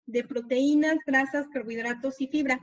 de 0.06 0.24
proteínas, 0.24 0.98
grasas, 1.06 1.46
carbohidratos 1.52 2.20
y 2.20 2.26
fibra 2.26 2.60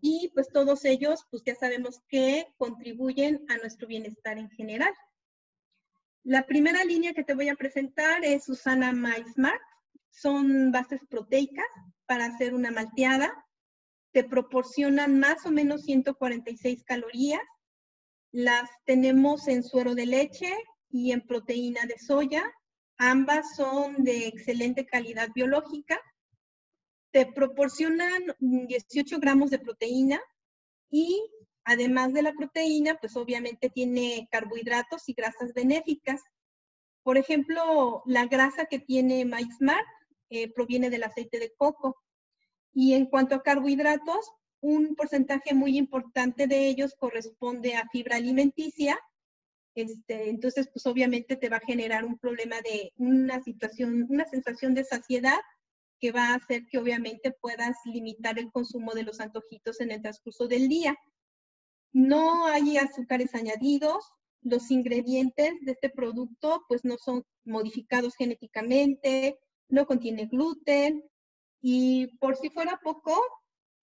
y 0.00 0.30
pues 0.34 0.48
todos 0.48 0.84
ellos 0.84 1.26
pues 1.30 1.42
ya 1.44 1.54
sabemos 1.54 2.00
que 2.08 2.46
contribuyen 2.56 3.44
a 3.48 3.56
nuestro 3.58 3.88
bienestar 3.88 4.38
en 4.38 4.50
general. 4.50 4.92
La 6.22 6.46
primera 6.46 6.84
línea 6.84 7.14
que 7.14 7.24
te 7.24 7.34
voy 7.34 7.48
a 7.48 7.54
presentar 7.54 8.24
es 8.24 8.44
Susana 8.44 8.92
MySmart. 8.92 9.60
Son 10.10 10.72
bases 10.72 11.00
proteicas 11.08 11.66
para 12.06 12.26
hacer 12.26 12.54
una 12.54 12.70
malteada. 12.70 13.32
Te 14.12 14.24
proporcionan 14.24 15.20
más 15.20 15.46
o 15.46 15.50
menos 15.50 15.82
146 15.82 16.82
calorías. 16.84 17.42
Las 18.32 18.68
tenemos 18.84 19.46
en 19.46 19.62
suero 19.62 19.94
de 19.94 20.06
leche 20.06 20.52
y 20.90 21.12
en 21.12 21.20
proteína 21.20 21.86
de 21.86 21.98
soya. 21.98 22.42
Ambas 22.98 23.54
son 23.54 24.02
de 24.02 24.26
excelente 24.26 24.84
calidad 24.84 25.28
biológica 25.34 26.00
te 27.16 27.24
proporcionan 27.24 28.24
18 28.40 29.18
gramos 29.20 29.48
de 29.48 29.58
proteína 29.58 30.20
y 30.90 31.18
además 31.64 32.12
de 32.12 32.20
la 32.20 32.34
proteína, 32.34 32.98
pues 33.00 33.16
obviamente 33.16 33.70
tiene 33.70 34.28
carbohidratos 34.30 35.08
y 35.08 35.14
grasas 35.14 35.54
benéficas. 35.54 36.20
Por 37.02 37.16
ejemplo, 37.16 38.02
la 38.04 38.26
grasa 38.26 38.66
que 38.66 38.80
tiene 38.80 39.24
MySmart 39.24 39.86
eh, 40.28 40.52
proviene 40.52 40.90
del 40.90 41.04
aceite 41.04 41.38
de 41.38 41.54
coco. 41.56 41.96
Y 42.74 42.92
en 42.92 43.06
cuanto 43.06 43.34
a 43.34 43.42
carbohidratos, 43.42 44.30
un 44.60 44.94
porcentaje 44.94 45.54
muy 45.54 45.78
importante 45.78 46.46
de 46.46 46.68
ellos 46.68 46.94
corresponde 46.98 47.76
a 47.76 47.88
fibra 47.88 48.16
alimenticia. 48.16 49.00
Este, 49.74 50.28
entonces, 50.28 50.68
pues 50.70 50.84
obviamente 50.84 51.36
te 51.36 51.48
va 51.48 51.56
a 51.56 51.66
generar 51.66 52.04
un 52.04 52.18
problema 52.18 52.56
de 52.60 52.92
una 52.98 53.42
situación, 53.42 54.04
una 54.10 54.26
sensación 54.26 54.74
de 54.74 54.84
saciedad 54.84 55.38
que 56.00 56.12
va 56.12 56.30
a 56.30 56.34
hacer 56.36 56.66
que 56.66 56.78
obviamente 56.78 57.32
puedas 57.40 57.76
limitar 57.84 58.38
el 58.38 58.50
consumo 58.52 58.92
de 58.94 59.02
los 59.02 59.20
antojitos 59.20 59.80
en 59.80 59.90
el 59.90 60.02
transcurso 60.02 60.46
del 60.46 60.68
día. 60.68 60.96
No 61.92 62.46
hay 62.46 62.76
azúcares 62.76 63.34
añadidos, 63.34 64.04
los 64.42 64.70
ingredientes 64.70 65.54
de 65.62 65.72
este 65.72 65.90
producto 65.90 66.62
pues 66.68 66.84
no 66.84 66.96
son 66.98 67.24
modificados 67.44 68.14
genéticamente, 68.16 69.38
no 69.68 69.86
contiene 69.86 70.26
gluten 70.26 71.02
y 71.60 72.08
por 72.18 72.36
si 72.36 72.50
fuera 72.50 72.78
poco, 72.82 73.20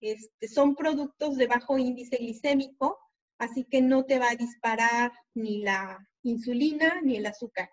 este, 0.00 0.48
son 0.48 0.74
productos 0.74 1.36
de 1.36 1.46
bajo 1.46 1.76
índice 1.78 2.16
glicémico, 2.16 2.98
así 3.38 3.64
que 3.64 3.82
no 3.82 4.04
te 4.04 4.18
va 4.18 4.30
a 4.30 4.36
disparar 4.36 5.12
ni 5.34 5.58
la 5.58 5.98
insulina 6.22 7.00
ni 7.02 7.16
el 7.16 7.26
azúcar. 7.26 7.68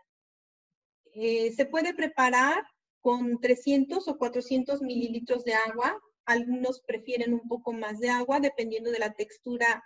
Eh, 1.14 1.52
se 1.54 1.66
puede 1.66 1.94
preparar 1.94 2.64
con 3.02 3.40
300 3.40 4.08
o 4.08 4.18
400 4.18 4.82
mililitros 4.82 5.44
de 5.44 5.54
agua. 5.54 6.00
Algunos 6.26 6.82
prefieren 6.82 7.34
un 7.34 7.48
poco 7.48 7.74
más 7.74 8.00
de 8.00 8.10
agua 8.10 8.40
dependiendo 8.40 8.92
de 8.92 9.00
la 9.00 9.14
textura 9.14 9.84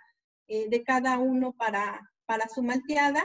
eh, 0.48 0.68
de 0.68 0.82
cada 0.84 1.18
uno 1.18 1.52
para, 1.52 2.00
para 2.26 2.48
su 2.48 2.62
malteada. 2.62 3.24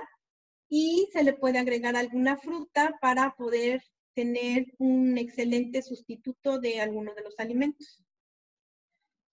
Y 0.69 1.09
se 1.11 1.23
le 1.23 1.33
puede 1.33 1.59
agregar 1.59 1.95
alguna 1.95 2.37
fruta 2.37 2.97
para 3.01 3.35
poder 3.35 3.83
tener 4.13 4.65
un 4.77 5.17
excelente 5.17 5.81
sustituto 5.81 6.59
de 6.59 6.81
alguno 6.81 7.13
de 7.13 7.23
los 7.23 7.37
alimentos. 7.39 8.03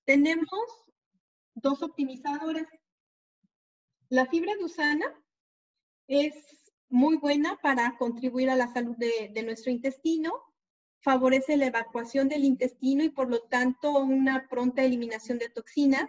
Tenemos 0.04 0.48
dos 1.54 1.82
optimizadores. 1.82 2.66
La 4.08 4.26
fibra 4.26 4.54
de 4.54 4.64
usana 4.64 5.06
es 6.06 6.34
muy 6.88 7.16
buena 7.16 7.58
para 7.62 7.96
contribuir 7.98 8.50
a 8.50 8.56
la 8.56 8.72
salud 8.72 8.96
de, 8.96 9.30
de, 9.32 9.42
nuestro 9.42 9.70
intestino, 9.70 10.32
favorece 11.00 11.56
la 11.56 11.66
evacuación 11.66 12.28
del 12.28 12.44
intestino 12.44 13.04
y 13.04 13.08
por 13.08 13.30
lo 13.30 13.40
tanto 13.42 13.98
una 13.98 14.48
pronta 14.48 14.82
eliminación 14.82 15.38
de 15.38 15.48
toxinas, 15.48 16.08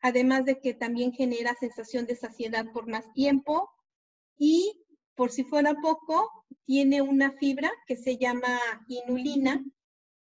además 0.00 0.44
de 0.44 0.60
que 0.60 0.74
también 0.74 1.12
genera 1.12 1.54
sensación 1.54 2.06
de 2.06 2.16
saciedad 2.16 2.66
por 2.72 2.88
más 2.88 3.12
tiempo. 3.12 3.70
Y 4.38 4.84
por 5.14 5.30
si 5.30 5.44
fuera 5.44 5.74
poco, 5.74 6.30
tiene 6.64 7.02
una 7.02 7.32
fibra 7.32 7.70
que 7.86 7.96
se 7.96 8.16
llama 8.16 8.58
inulina 8.86 9.64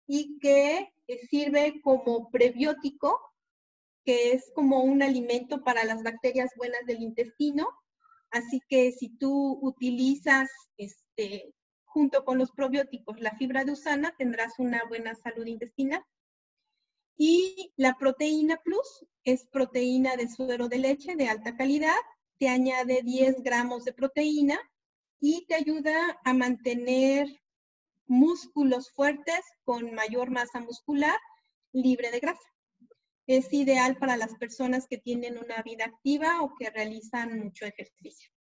y 0.06 0.38
que 0.38 0.92
sirve 1.28 1.80
como 1.82 2.30
prebiótico, 2.30 3.20
que 4.04 4.32
es 4.32 4.50
como 4.54 4.82
un 4.82 5.02
alimento 5.02 5.62
para 5.62 5.84
las 5.84 6.02
bacterias 6.02 6.50
buenas 6.56 6.86
del 6.86 7.02
intestino. 7.02 7.68
Así 8.30 8.60
que 8.68 8.92
si 8.92 9.10
tú 9.18 9.58
utilizas 9.62 10.48
este, 10.76 11.52
junto 11.96 12.26
con 12.26 12.36
los 12.36 12.50
probióticos 12.50 13.18
la 13.20 13.34
fibra 13.36 13.64
de 13.64 13.72
usana, 13.72 14.14
tendrás 14.18 14.58
una 14.58 14.84
buena 14.86 15.14
salud 15.14 15.46
intestinal. 15.46 16.04
Y 17.16 17.72
la 17.78 17.96
proteína 17.96 18.58
plus 18.62 19.06
es 19.24 19.46
proteína 19.46 20.14
de 20.16 20.28
suero 20.28 20.68
de 20.68 20.76
leche 20.76 21.16
de 21.16 21.30
alta 21.30 21.56
calidad, 21.56 21.96
te 22.38 22.50
añade 22.50 23.00
10 23.02 23.42
gramos 23.42 23.86
de 23.86 23.94
proteína 23.94 24.60
y 25.20 25.46
te 25.46 25.54
ayuda 25.54 26.20
a 26.22 26.34
mantener 26.34 27.28
músculos 28.06 28.90
fuertes 28.90 29.40
con 29.64 29.94
mayor 29.94 30.30
masa 30.30 30.60
muscular 30.60 31.18
libre 31.72 32.10
de 32.10 32.20
grasa. 32.20 32.52
Es 33.26 33.50
ideal 33.54 33.96
para 33.96 34.18
las 34.18 34.34
personas 34.34 34.86
que 34.86 34.98
tienen 34.98 35.38
una 35.38 35.62
vida 35.62 35.86
activa 35.86 36.42
o 36.42 36.54
que 36.56 36.68
realizan 36.68 37.38
mucho 37.38 37.64
ejercicio. 37.64 38.35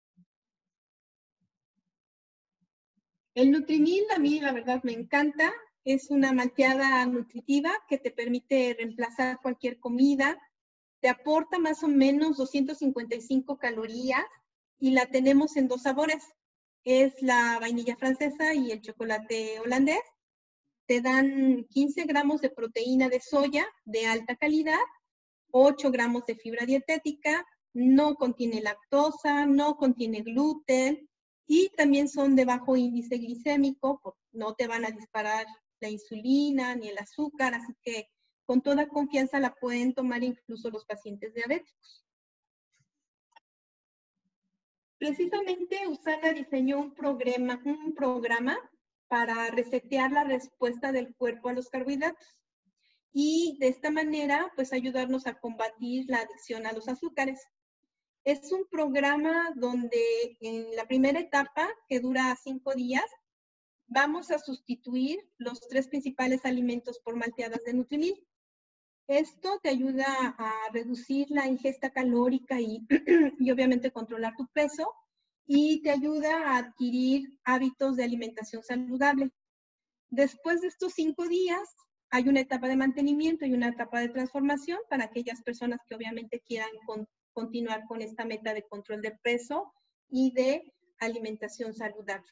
El 3.34 3.52
Nutrimil 3.52 4.04
a 4.14 4.20
mí 4.20 4.40
la 4.40 4.52
verdad 4.52 4.82
me 4.84 4.92
encanta. 4.92 5.54
Es 5.86 6.12
una 6.12 6.34
malteada 6.34 7.06
nutritiva 7.06 7.72
que 7.88 7.98
te 7.98 8.12
permite 8.12 8.76
reemplazar 8.78 9.40
cualquier 9.42 9.80
comida. 9.80 10.38
Te 11.00 11.10
aporta 11.10 11.58
más 11.58 11.82
o 11.84 11.88
menos 11.88 12.38
255 12.38 13.58
calorías 13.58 14.24
y 14.80 14.92
la 14.92 15.06
tenemos 15.06 15.56
en 15.56 15.68
dos 15.68 15.84
sabores. 15.84 16.24
Es 16.84 17.22
la 17.22 17.58
vainilla 17.60 17.96
francesa 17.96 18.54
y 18.54 18.72
el 18.72 18.82
chocolate 18.82 19.60
holandés 19.60 20.02
te 20.88 21.00
dan 21.00 21.66
15 21.70 22.04
gramos 22.04 22.42
de 22.42 22.50
proteína 22.50 23.08
de 23.08 23.22
soya 23.22 23.66
de 23.86 24.08
alta 24.08 24.36
calidad, 24.36 24.76
8 25.52 25.90
gramos 25.90 26.26
de 26.26 26.36
fibra 26.36 26.66
dietética, 26.66 27.46
no 27.72 28.16
contiene 28.16 28.60
lactosa, 28.60 29.46
no 29.46 29.78
contiene 29.78 30.22
gluten 30.22 31.08
y 31.54 31.70
también 31.76 32.08
son 32.08 32.38
de 32.38 32.46
bajo 32.46 32.78
índice 32.78 33.18
glicémico, 33.18 34.18
no 34.32 34.56
te 34.56 34.68
van 34.68 34.86
a 34.86 34.92
disparar 34.92 35.46
la 35.82 35.90
insulina 35.90 36.76
ni 36.76 36.88
el 36.88 36.98
azúcar, 36.98 37.54
así 37.54 37.74
que 37.84 38.08
con 38.46 38.62
toda 38.62 38.88
confianza 38.88 39.38
la 39.38 39.54
pueden 39.54 39.94
tomar 39.94 40.24
incluso 40.24 40.70
los 40.70 40.86
pacientes 40.86 41.34
diabéticos. 41.34 42.06
Precisamente 44.98 45.90
Usana 45.90 46.32
diseñó 46.32 46.80
un 46.80 46.94
programa, 46.94 47.62
un 47.66 47.96
programa 47.96 48.58
para 49.10 49.52
resetear 49.52 50.10
la 50.14 50.24
respuesta 50.24 50.94
del 50.94 51.14
cuerpo 51.18 51.50
a 51.50 51.54
los 51.54 51.68
carbohidratos 51.68 52.40
y 53.12 53.58
de 53.60 53.68
esta 53.68 53.92
manera 53.92 54.54
pues 54.56 54.72
ayudarnos 54.72 55.28
a 55.28 55.38
combatir 55.38 56.06
la 56.08 56.20
adicción 56.20 56.66
a 56.66 56.72
los 56.72 56.88
azúcares. 56.88 57.46
Es 58.24 58.52
un 58.52 58.68
programa 58.70 59.52
donde 59.56 60.38
en 60.42 60.76
la 60.76 60.86
primera 60.88 61.20
etapa, 61.20 61.68
que 61.90 62.00
dura 62.00 62.38
cinco 62.44 62.74
días, 62.76 63.06
vamos 63.88 64.30
a 64.30 64.38
sustituir 64.38 65.20
los 65.38 65.60
tres 65.68 65.88
principales 65.88 66.46
alimentos 66.46 67.00
por 67.00 67.16
malteadas 67.16 67.64
de 67.64 67.74
Nutrimil. 67.74 68.28
Esto 69.08 69.60
te 69.64 69.70
ayuda 69.70 70.06
a 70.38 70.54
reducir 70.72 71.32
la 71.32 71.48
ingesta 71.48 71.90
calórica 71.90 72.62
y, 72.62 72.86
y 73.40 73.50
obviamente 73.50 73.92
controlar 73.92 74.36
tu 74.38 74.48
peso 74.54 74.94
y 75.48 75.82
te 75.82 75.90
ayuda 75.90 76.48
a 76.48 76.58
adquirir 76.58 77.40
hábitos 77.44 77.96
de 77.96 78.04
alimentación 78.04 78.62
saludable. 78.64 79.32
Después 80.12 80.62
de 80.62 80.68
estos 80.68 80.94
cinco 80.94 81.28
días, 81.28 81.76
hay 82.12 82.30
una 82.30 82.42
etapa 82.42 82.68
de 82.68 82.78
mantenimiento 82.78 83.46
y 83.46 83.54
una 83.54 83.70
etapa 83.70 84.00
de 84.00 84.10
transformación 84.10 84.78
para 84.90 85.06
aquellas 85.06 85.42
personas 85.42 85.80
que 85.88 85.96
obviamente 85.96 86.40
quieran 86.42 86.70
continuar 87.34 87.86
con 87.88 88.02
esta 88.02 88.26
meta 88.26 88.54
de 88.54 88.68
control 88.68 89.02
de 89.02 89.12
peso 89.12 89.74
y 90.10 90.34
de 90.34 90.74
alimentación 91.00 91.74
saludable. 91.74 92.28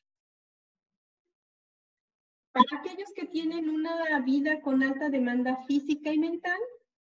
Para 2.52 2.80
aquellos 2.80 3.12
que 3.14 3.28
tienen 3.28 3.70
una 3.70 4.20
vida 4.22 4.62
con 4.62 4.84
alta 4.84 5.10
demanda 5.10 5.64
física 5.66 6.12
y 6.12 6.18
mental, 6.18 6.60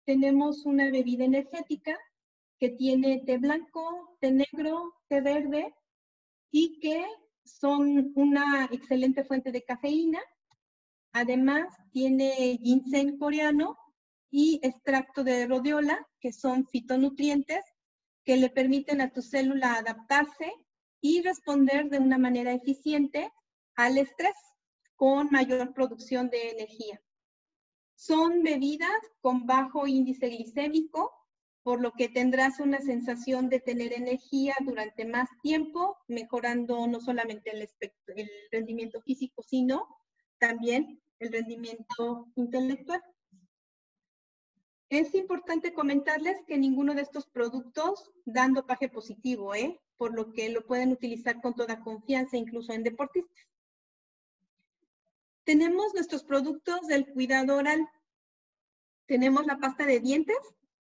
tenemos 0.05 0.65
una 0.65 0.89
bebida 0.91 1.25
energética 1.25 1.97
que 2.60 2.69
tiene 2.69 3.23
té 3.25 3.38
blanco, 3.38 4.17
té 4.19 4.31
negro, 4.31 4.93
té 5.08 5.21
verde 5.21 5.73
y 6.51 6.79
que 6.79 7.05
son 7.43 8.12
una 8.15 8.65
excelente 8.71 9.23
fuente 9.23 9.51
de 9.51 9.63
cafeína. 9.63 10.19
Además, 11.13 11.75
tiene 11.91 12.58
ginseng 12.62 13.17
coreano 13.17 13.77
y 14.29 14.60
extracto 14.63 15.23
de 15.23 15.47
rhodiola, 15.47 16.08
que 16.19 16.34
son 16.34 16.65
fitonutrientes 16.67 17.63
que 18.25 18.38
le 18.38 18.49
permiten 18.49 19.01
a 19.01 19.11
tu 19.11 19.21
célula 19.21 19.75
adaptarse 19.75 20.51
y 20.99 21.21
responder 21.21 21.89
de 21.89 21.99
una 21.99 22.17
manera 22.17 22.51
eficiente 22.51 23.31
al 23.75 23.97
estrés 23.97 24.35
con 24.95 25.29
mayor 25.29 25.73
producción 25.73 26.29
de 26.29 26.49
energía. 26.49 27.01
Son 27.95 28.41
bebidas 28.43 28.89
con 29.21 29.45
bajo 29.45 29.88
índice 29.88 30.27
glicémico, 30.27 31.11
por 31.63 31.81
lo 31.81 31.91
que 31.91 32.09
tendrás 32.09 32.59
una 32.59 32.79
sensación 32.81 33.49
de 33.49 33.59
tener 33.59 33.93
energía 33.93 34.55
durante 34.61 35.05
más 35.05 35.29
tiempo, 35.41 35.97
mejorando 36.07 36.85
no 36.88 36.99
solamente 36.99 37.51
el, 37.51 37.67
el 38.15 38.29
rendimiento 38.51 39.01
físico, 39.01 39.41
sino 39.43 39.88
también 40.39 41.01
el 41.19 41.31
rendimiento 41.31 42.27
intelectual. 42.35 43.01
Es 44.95 45.13
importante 45.13 45.73
comentarles 45.73 46.41
que 46.47 46.58
ninguno 46.58 46.95
de 46.95 47.01
estos 47.01 47.27
productos 47.27 48.13
dan 48.23 48.53
dopaje 48.53 48.88
positivo, 48.88 49.53
¿eh? 49.53 49.81
por 49.97 50.13
lo 50.13 50.31
que 50.31 50.47
lo 50.47 50.65
pueden 50.65 50.93
utilizar 50.93 51.41
con 51.41 51.53
toda 51.53 51.81
confianza, 51.81 52.38
incluso 52.38 52.71
en 52.71 52.84
deportistas. 52.84 53.45
Tenemos 55.43 55.93
nuestros 55.93 56.23
productos 56.23 56.88
del 56.88 57.08
cuidado 57.08 57.58
oral. 57.58 57.86
Tenemos 59.05 59.45
la 59.45 59.58
pasta 59.58 59.86
de 59.86 59.99
dientes, 59.99 60.38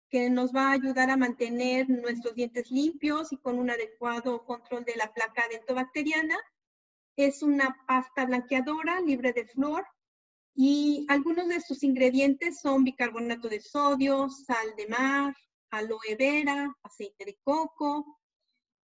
que 0.09 0.29
nos 0.29 0.53
va 0.53 0.67
a 0.67 0.73
ayudar 0.73 1.09
a 1.09 1.15
mantener 1.15 1.89
nuestros 1.89 2.35
dientes 2.35 2.71
limpios 2.71 3.31
y 3.31 3.37
con 3.37 3.57
un 3.57 3.69
adecuado 3.69 4.43
control 4.43 4.83
de 4.83 4.97
la 4.97 5.13
placa 5.13 5.45
dentobacteriana. 5.49 6.35
Es 7.15 7.41
una 7.41 7.77
pasta 7.87 8.25
blanqueadora 8.25 8.99
libre 8.99 9.31
de 9.31 9.45
flor 9.45 9.85
y 10.55 11.05
algunos 11.09 11.47
de 11.47 11.61
sus 11.61 11.83
ingredientes 11.83 12.59
son 12.61 12.83
bicarbonato 12.83 13.49
de 13.49 13.59
sodio, 13.59 14.29
sal 14.29 14.75
de 14.77 14.87
mar, 14.87 15.35
aloe 15.71 16.15
vera, 16.17 16.75
aceite 16.83 17.25
de 17.25 17.37
coco 17.43 18.19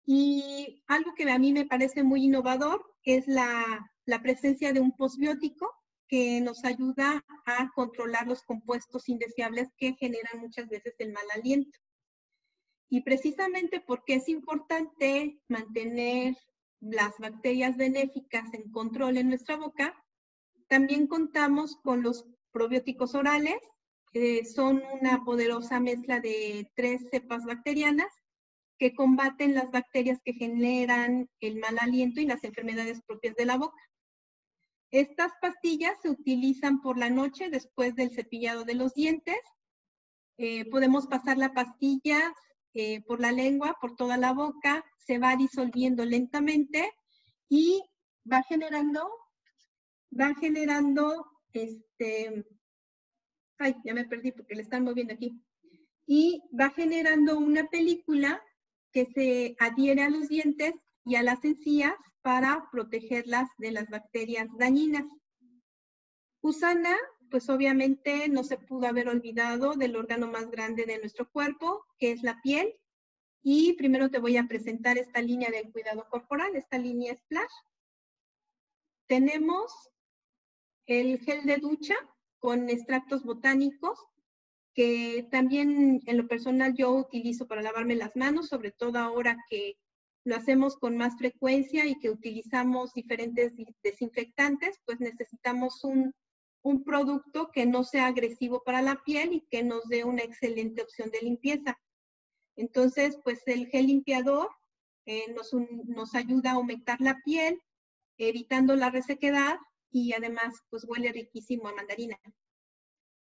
y 0.05 0.83
algo 0.87 1.13
que 1.13 1.29
a 1.29 1.37
mí 1.37 1.53
me 1.53 1.65
parece 1.65 2.03
muy 2.03 2.25
innovador 2.25 2.83
es 3.03 3.27
la, 3.27 3.91
la 4.05 4.21
presencia 4.21 4.73
de 4.73 4.79
un 4.79 4.95
posbiótico 4.95 5.71
que 6.07 6.41
nos 6.41 6.65
ayuda 6.65 7.23
a 7.45 7.71
controlar 7.75 8.27
los 8.27 8.41
compuestos 8.43 9.07
indeseables 9.09 9.69
que 9.77 9.93
generan 9.93 10.39
muchas 10.39 10.67
veces 10.67 10.95
el 10.97 11.11
mal 11.11 11.25
aliento. 11.35 11.77
Y 12.89 13.01
precisamente 13.01 13.79
porque 13.79 14.15
es 14.15 14.27
importante 14.27 15.39
mantener 15.47 16.35
las 16.79 17.13
bacterias 17.19 17.77
benéficas 17.77 18.51
en 18.53 18.71
control 18.71 19.17
en 19.17 19.29
nuestra 19.29 19.57
boca, 19.57 19.93
también 20.69 21.07
contamos 21.07 21.75
con 21.83 22.03
los 22.03 22.25
probióticos 22.51 23.15
orales, 23.15 23.57
que 24.11 24.45
son 24.45 24.81
una 24.99 25.23
poderosa 25.23 25.79
mezcla 25.79 26.19
de 26.19 26.71
tres 26.75 27.07
cepas 27.11 27.45
bacterianas 27.45 28.11
que 28.77 28.93
combaten 28.93 29.53
las 29.53 29.69
bacterias 29.71 30.19
que 30.23 30.33
generan 30.33 31.29
el 31.41 31.57
mal 31.57 31.77
aliento 31.79 32.21
y 32.21 32.25
las 32.25 32.43
enfermedades 32.43 33.01
propias 33.05 33.35
de 33.35 33.45
la 33.45 33.57
boca. 33.57 33.77
Estas 34.91 35.33
pastillas 35.41 35.99
se 36.01 36.09
utilizan 36.09 36.81
por 36.81 36.97
la 36.97 37.09
noche 37.09 37.49
después 37.49 37.95
del 37.95 38.11
cepillado 38.11 38.63
de 38.63 38.75
los 38.75 38.93
dientes. 38.93 39.37
Eh, 40.37 40.65
podemos 40.69 41.05
pasar 41.07 41.37
la 41.37 41.53
pastilla 41.53 42.33
eh, 42.73 43.01
por 43.01 43.19
la 43.19 43.31
lengua, 43.31 43.77
por 43.81 43.95
toda 43.95 44.17
la 44.17 44.33
boca, 44.33 44.83
se 44.97 45.19
va 45.19 45.35
disolviendo 45.35 46.05
lentamente 46.05 46.91
y 47.49 47.83
va 48.31 48.41
generando, 48.43 49.09
va 50.17 50.33
generando, 50.35 51.25
este, 51.53 52.45
ay, 53.57 53.75
ya 53.83 53.93
me 53.93 54.05
perdí 54.05 54.31
porque 54.31 54.55
le 54.55 54.61
están 54.61 54.83
moviendo 54.83 55.13
aquí, 55.13 55.41
y 56.05 56.41
va 56.59 56.71
generando 56.71 57.37
una 57.37 57.67
película 57.67 58.41
que 58.91 59.05
se 59.13 59.55
adhiere 59.59 60.01
a 60.01 60.09
los 60.09 60.27
dientes 60.27 60.73
y 61.05 61.15
a 61.15 61.23
las 61.23 61.43
encías 61.45 61.93
para 62.21 62.67
protegerlas 62.71 63.49
de 63.57 63.71
las 63.71 63.89
bacterias 63.89 64.47
dañinas. 64.57 65.05
Usana, 66.41 66.95
pues 67.29 67.49
obviamente 67.49 68.27
no 68.27 68.43
se 68.43 68.57
pudo 68.57 68.87
haber 68.87 69.07
olvidado 69.07 69.73
del 69.73 69.95
órgano 69.95 70.27
más 70.27 70.49
grande 70.49 70.85
de 70.85 70.99
nuestro 70.99 71.29
cuerpo, 71.29 71.85
que 71.99 72.11
es 72.11 72.23
la 72.23 72.41
piel. 72.41 72.75
Y 73.41 73.73
primero 73.73 74.09
te 74.09 74.19
voy 74.19 74.37
a 74.37 74.47
presentar 74.47 74.97
esta 74.97 75.21
línea 75.21 75.49
de 75.49 75.71
cuidado 75.71 76.07
corporal, 76.09 76.55
esta 76.55 76.77
línea 76.77 77.15
Splash. 77.15 77.53
Tenemos 79.07 79.71
el 80.89 81.19
gel 81.19 81.45
de 81.45 81.57
ducha 81.57 81.93
con 82.39 82.67
extractos 82.67 83.23
botánicos, 83.23 83.99
que 84.73 85.27
también 85.29 86.01
en 86.07 86.17
lo 86.17 86.27
personal 86.27 86.73
yo 86.73 86.91
utilizo 86.91 87.47
para 87.47 87.61
lavarme 87.61 87.95
las 87.95 88.15
manos, 88.15 88.47
sobre 88.47 88.71
todo 88.71 88.97
ahora 88.97 89.37
que 89.49 89.77
lo 90.23 90.35
hacemos 90.35 90.77
con 90.77 90.97
más 90.97 91.15
frecuencia 91.15 91.85
y 91.85 91.99
que 91.99 92.09
utilizamos 92.09 92.91
diferentes 92.93 93.53
desinfectantes, 93.83 94.79
pues 94.85 94.99
necesitamos 94.99 95.83
un, 95.83 96.13
producto 96.85 97.49
que 97.51 97.65
no 97.65 97.83
sea 97.83 98.07
agresivo 98.07 98.63
para 98.63 98.81
la 98.81 99.01
piel 99.03 99.33
y 99.33 99.41
que 99.49 99.63
nos 99.63 99.87
dé 99.87 100.03
una 100.03 100.21
excelente 100.21 100.83
opción 100.83 101.09
de 101.09 101.21
limpieza. 101.21 101.79
Entonces, 102.55 103.17
pues 103.23 103.41
el 103.47 103.67
gel 103.67 103.87
limpiador 103.87 104.49
eh, 105.05 105.33
nos, 105.33 105.51
nos 105.85 106.13
ayuda 106.13 106.51
a 106.51 106.55
aumentar 106.55 106.99
la 107.01 107.19
piel, 107.23 107.59
evitando 108.17 108.75
la 108.75 108.91
resequedad 108.91 109.57
y 109.91 110.13
además 110.13 110.55
pues 110.69 110.85
huele 110.87 111.11
riquísimo 111.11 111.67
a 111.67 111.73
mandarina. 111.73 112.17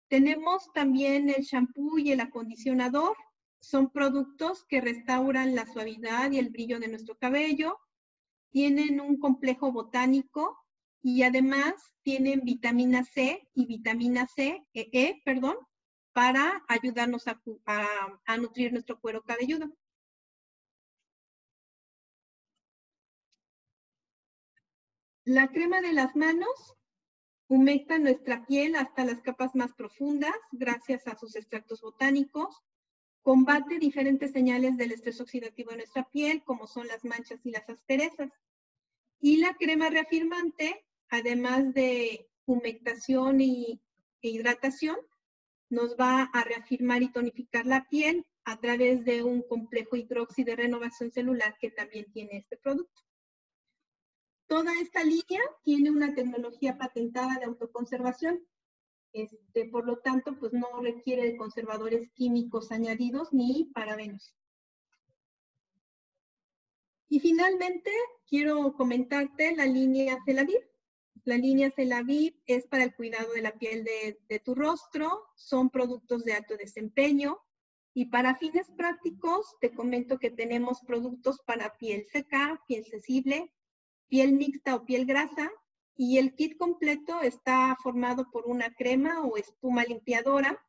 Tenemos 0.08 0.72
también 0.74 1.30
el 1.30 1.44
shampoo 1.44 1.98
y 1.98 2.12
el 2.12 2.20
acondicionador. 2.20 3.18
Son 3.60 3.89
productos 3.89 4.63
que 4.65 4.80
restauran 4.80 5.56
la 5.56 5.65
suavidad 5.65 6.32
y 6.32 6.38
el 6.38 6.50
brillo 6.50 6.80
de 6.80 6.88
nuestro 6.88 7.18
cabello. 7.18 7.80
Tienen 8.52 9.02
un 9.02 9.20
complejo 9.20 9.72
botánico 9.72 10.58
y 11.02 11.24
además 11.24 11.74
tienen 12.04 12.41
vitamina 12.44 13.04
C 13.04 13.48
y 13.54 13.65
vitamina 13.65 14.28
C, 14.28 14.65
E, 14.74 14.89
e 14.91 15.22
perdón, 15.26 15.56
para 16.13 16.63
ayudarnos 16.68 17.28
a, 17.28 17.41
a 18.26 18.38
nutrir 18.38 18.72
nuestro 18.72 19.00
cuero 19.00 19.24
cabelludo. 19.24 19.76
La 25.25 25.47
crema 25.47 25.81
de 25.81 25.91
las 25.91 26.15
manos 26.15 26.75
humecta 27.47 27.97
nuestra 27.97 28.45
piel 28.45 28.75
hasta 28.75 29.03
las 29.03 29.21
capas 29.21 29.55
más 29.55 29.73
profundas 29.73 30.35
gracias 30.51 31.07
a 31.07 31.17
sus 31.17 31.35
extractos 31.35 31.81
botánicos 31.81 32.63
combate 33.25 33.79
diferentes 33.79 34.31
señales 34.33 34.77
del 34.77 34.91
estrés 34.91 35.19
oxidativo 35.19 35.71
en 35.71 35.77
nuestra 35.77 36.07
piel, 36.11 36.43
como 36.43 36.67
son 36.67 36.85
las 36.85 37.03
manchas 37.03 37.43
y 37.43 37.49
las 37.49 37.67
asperezas. 37.67 38.31
Y 39.19 39.38
la 39.38 39.55
crema 39.55 39.89
reafirmante, 39.89 40.85
además 41.09 41.73
de 41.73 42.29
humectación 42.45 43.41
y, 43.41 43.81
e 44.21 44.29
hidratación, 44.29 44.97
nos 45.71 45.95
va 45.99 46.21
a 46.21 46.43
reafirmar 46.43 47.01
y 47.01 47.11
tonificar 47.11 47.65
la 47.65 47.89
piel 47.89 48.27
a 48.43 48.59
través 48.59 49.03
de 49.05 49.23
un 49.23 49.41
complejo 49.41 49.95
hidróxido 49.95 50.51
de 50.51 50.61
renovación 50.61 51.11
celular 51.11 51.57
que 51.59 51.71
también 51.71 52.05
tiene 52.11 52.38
este 52.38 52.57
producto. 52.57 53.01
Toda 54.47 54.71
esta 54.79 55.03
línea 55.03 55.41
tiene 55.63 55.91
una 55.91 56.13
tecnología 56.13 56.77
patentada 56.77 57.39
de 57.39 57.45
autoconservación 57.45 58.45
este, 59.15 59.63
por 59.69 59.86
lo 59.86 59.99
tanto, 59.99 60.38
pues 60.38 60.51
no 60.51 60.67
requiere 60.81 61.23
de 61.23 61.38
conservadores 61.38 62.12
químicos 62.12 62.73
añadidos 62.73 63.31
ni 63.31 63.63
parabenos. 63.73 64.36
Y 67.08 67.21
finalmente, 67.21 67.91
quiero 68.27 68.73
comentarte 68.73 69.55
la 69.55 69.67
línea 69.67 70.17
Celaviv. 70.25 70.60
La 71.23 71.38
línea 71.38 71.71
Celaviv 71.71 72.36
es 72.45 72.67
para 72.67 72.84
el 72.84 72.93
cuidado 72.93 73.31
de 73.31 73.41
la 73.41 73.58
piel 73.58 73.86
de, 73.86 74.19
de 74.27 74.39
tu 74.39 74.53
rostro, 74.53 75.23
son 75.38 75.69
productos 75.69 76.25
de 76.25 76.34
alto 76.34 76.58
desempeño, 76.58 77.39
y 77.93 78.08
para 78.08 78.36
fines 78.36 78.69
prácticos, 78.71 79.55
te 79.62 79.73
comento 79.73 80.19
que 80.19 80.29
tenemos 80.29 80.81
productos 80.81 81.39
para 81.45 81.77
piel 81.77 82.05
seca, 82.12 82.62
piel 82.67 82.84
sensible, 82.84 83.53
piel 84.08 84.34
mixta 84.34 84.76
o 84.76 84.86
piel 84.86 85.06
grasa, 85.06 85.52
y 85.98 86.18
el 86.18 86.36
kit 86.36 86.58
completo 86.58 87.22
está 87.22 87.76
formado 87.82 88.30
por 88.32 88.46
una 88.48 88.74
crema 88.74 89.22
o 89.22 89.38
espuma 89.38 89.84
limpiadora 89.84 90.62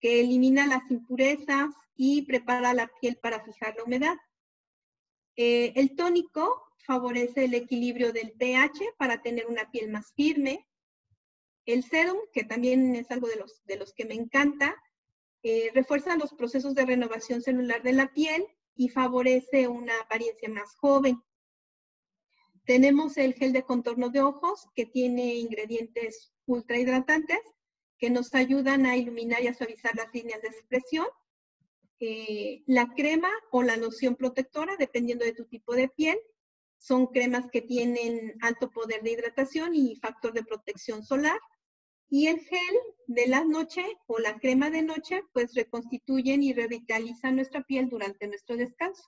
que 0.00 0.20
elimina 0.20 0.66
las 0.66 0.90
impurezas 0.90 1.74
y 1.96 2.22
prepara 2.22 2.74
la 2.74 2.90
piel 3.00 3.16
para 3.16 3.42
fijar 3.44 3.74
la 3.76 3.84
humedad. 3.84 4.16
Eh, 5.36 5.72
el 5.76 5.96
tónico 5.96 6.64
favorece 6.78 7.44
el 7.44 7.54
equilibrio 7.54 8.12
del 8.12 8.32
pH 8.32 8.94
para 8.98 9.22
tener 9.22 9.46
una 9.46 9.70
piel 9.70 9.90
más 9.90 10.12
firme. 10.14 10.66
El 11.66 11.84
serum, 11.84 12.18
que 12.32 12.44
también 12.44 12.94
es 12.94 13.10
algo 13.10 13.28
de 13.28 13.36
los, 13.36 13.64
de 13.64 13.76
los 13.76 13.92
que 13.92 14.04
me 14.04 14.14
encanta, 14.14 14.74
eh, 15.42 15.70
refuerza 15.74 16.16
los 16.16 16.32
procesos 16.34 16.74
de 16.74 16.86
renovación 16.86 17.42
celular 17.42 17.82
de 17.82 17.92
la 17.92 18.12
piel 18.12 18.46
y 18.74 18.88
favorece 18.88 19.68
una 19.68 19.98
apariencia 20.00 20.48
más 20.48 20.74
joven. 20.76 21.22
Tenemos 22.68 23.16
el 23.16 23.32
gel 23.32 23.54
de 23.54 23.62
contorno 23.62 24.10
de 24.10 24.20
ojos 24.20 24.68
que 24.74 24.84
tiene 24.84 25.36
ingredientes 25.36 26.34
ultra 26.44 26.78
hidratantes 26.78 27.40
que 27.96 28.10
nos 28.10 28.34
ayudan 28.34 28.84
a 28.84 28.94
iluminar 28.94 29.42
y 29.42 29.46
a 29.46 29.54
suavizar 29.54 29.96
las 29.96 30.12
líneas 30.12 30.42
de 30.42 30.48
expresión. 30.48 31.06
Eh, 31.98 32.64
la 32.66 32.92
crema 32.94 33.30
o 33.52 33.62
la 33.62 33.78
loción 33.78 34.16
protectora, 34.16 34.76
dependiendo 34.78 35.24
de 35.24 35.32
tu 35.32 35.46
tipo 35.46 35.74
de 35.74 35.88
piel, 35.88 36.18
son 36.76 37.06
cremas 37.06 37.46
que 37.50 37.62
tienen 37.62 38.36
alto 38.42 38.70
poder 38.70 39.02
de 39.02 39.12
hidratación 39.12 39.74
y 39.74 39.96
factor 39.96 40.34
de 40.34 40.44
protección 40.44 41.02
solar. 41.02 41.40
Y 42.10 42.26
el 42.26 42.38
gel 42.38 42.76
de 43.06 43.28
la 43.28 43.44
noche 43.44 43.82
o 44.06 44.18
la 44.18 44.38
crema 44.38 44.68
de 44.68 44.82
noche, 44.82 45.22
pues 45.32 45.54
reconstituyen 45.54 46.42
y 46.42 46.52
revitalizan 46.52 47.36
nuestra 47.36 47.62
piel 47.62 47.88
durante 47.88 48.28
nuestro 48.28 48.58
descanso. 48.58 49.04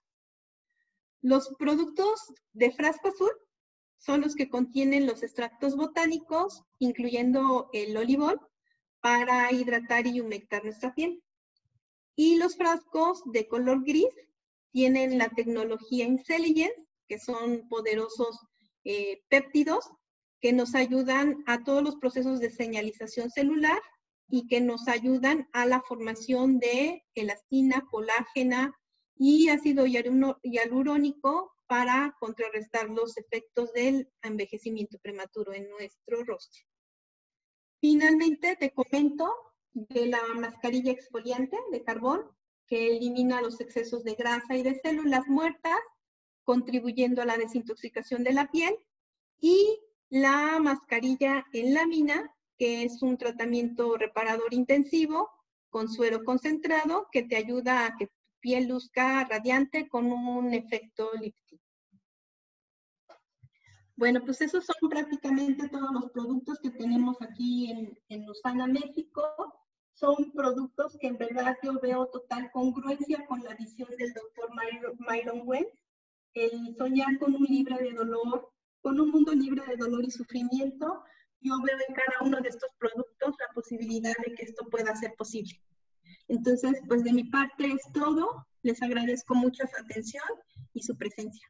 Los 1.21 1.55
productos 1.59 2.33
de 2.55 2.71
frasco 2.71 3.09
azul 3.09 3.31
son 4.01 4.23
los 4.23 4.35
que 4.35 4.49
contienen 4.49 5.07
los 5.07 5.23
extractos 5.23 5.77
botánicos, 5.77 6.65
incluyendo 6.79 7.69
el 7.73 7.97
olivol, 7.97 8.41
para 9.01 9.53
hidratar 9.53 10.07
y 10.07 10.21
humectar 10.21 10.65
nuestra 10.65 10.95
piel. 10.95 11.23
Y 12.17 12.37
los 12.37 12.57
frascos 12.57 13.23
de 13.27 13.47
color 13.47 13.85
gris 13.85 14.09
tienen 14.73 15.19
la 15.19 15.29
tecnología 15.29 16.07
Intelligence, 16.07 16.75
que 17.09 17.19
son 17.19 17.69
poderosos 17.69 18.39
eh, 18.85 19.23
péptidos 19.29 19.91
que 20.41 20.53
nos 20.53 20.75
ayudan 20.75 21.43
a 21.47 21.63
todos 21.63 21.83
los 21.83 21.97
procesos 21.97 22.41
de 22.41 22.51
señalización 22.51 23.31
celular 23.31 23.81
y 24.29 24.47
que 24.47 24.61
nos 24.61 24.89
ayudan 24.89 25.49
a 25.53 25.67
la 25.67 25.83
formación 25.83 26.59
de 26.59 27.05
elastina, 27.15 27.85
colágena 27.91 28.75
y 29.17 29.51
ácido 29.51 29.85
hialurónico 29.87 31.53
para 31.71 32.17
contrarrestar 32.19 32.91
los 32.91 33.17
efectos 33.17 33.73
del 33.73 34.11
envejecimiento 34.23 34.99
prematuro 34.99 35.55
en 35.55 35.71
nuestro 35.71 36.25
rostro. 36.25 36.65
Finalmente, 37.81 38.57
te 38.57 38.73
comento 38.73 39.33
de 39.73 40.07
la 40.07 40.21
mascarilla 40.35 40.91
exfoliante 40.91 41.57
de 41.71 41.85
carbón 41.85 42.27
que 42.67 42.97
elimina 42.97 43.41
los 43.41 43.61
excesos 43.61 44.03
de 44.03 44.15
grasa 44.15 44.57
y 44.57 44.65
de 44.65 44.81
células 44.81 45.29
muertas, 45.29 45.79
contribuyendo 46.43 47.23
a 47.23 47.27
la 47.27 47.39
desintoxicación 47.39 48.25
de 48.25 48.33
la 48.33 48.51
piel, 48.51 48.77
y 49.39 49.79
la 50.09 50.59
mascarilla 50.59 51.47
en 51.53 51.75
lámina, 51.75 52.35
que 52.59 52.83
es 52.83 53.01
un 53.01 53.17
tratamiento 53.17 53.97
reparador 53.97 54.53
intensivo 54.53 55.31
con 55.69 55.89
suero 55.89 56.25
concentrado 56.25 57.07
que 57.13 57.23
te 57.23 57.37
ayuda 57.37 57.87
a 57.87 57.97
que 57.97 58.11
piel 58.41 58.69
luzca 58.69 59.25
radiante 59.25 59.89
con 59.89 60.11
un 60.13 60.53
efecto 60.55 61.11
lifting. 61.21 61.61
Bueno, 64.01 64.23
pues 64.25 64.41
esos 64.41 64.65
son 64.65 64.89
prácticamente 64.89 65.69
todos 65.69 65.91
los 65.93 66.11
productos 66.11 66.59
que 66.61 66.71
tenemos 66.71 67.21
aquí 67.21 67.71
en, 67.71 67.99
en 68.09 68.31
Usana, 68.31 68.67
México. 68.67 69.23
Son 69.93 70.33
productos 70.33 70.97
que 70.99 71.09
en 71.09 71.19
verdad 71.19 71.55
yo 71.63 71.79
veo 71.81 72.07
total 72.07 72.51
congruencia 72.51 73.27
con 73.27 73.45
la 73.45 73.55
visión 73.57 73.91
del 73.99 74.15
doctor 74.15 74.49
Myron 75.07 75.43
Wentz, 75.45 75.79
el 76.33 76.75
soñar 76.79 77.19
con 77.19 77.35
un 77.35 77.45
libre 77.45 77.77
de 77.77 77.93
dolor, 77.93 78.51
con 78.81 78.99
un 78.99 79.11
mundo 79.11 79.35
libre 79.35 79.63
de 79.67 79.77
dolor 79.77 80.03
y 80.03 80.11
sufrimiento. 80.11 81.05
Yo 81.41 81.61
veo 81.63 81.77
en 81.87 81.95
cada 81.95 82.27
uno 82.27 82.41
de 82.41 82.49
estos 82.49 82.71
productos 82.79 83.35
la 83.39 83.53
posibilidad 83.55 84.15
de 84.25 84.35
que 84.35 84.45
esto 84.45 84.67
pueda 84.71 84.97
ser 84.97 85.15
posible. 85.15 85.61
Entonces, 86.29 86.81
pues 86.89 87.05
de 87.05 87.13
mi 87.13 87.25
parte 87.25 87.67
es 87.67 87.93
todo. 87.93 88.47
Les 88.63 88.83
agradezco 88.83 89.35
mucho 89.35 89.65
su 89.67 89.83
atención 89.83 90.25
y 90.75 90.83
su 90.83 90.97
presencia. 90.97 91.47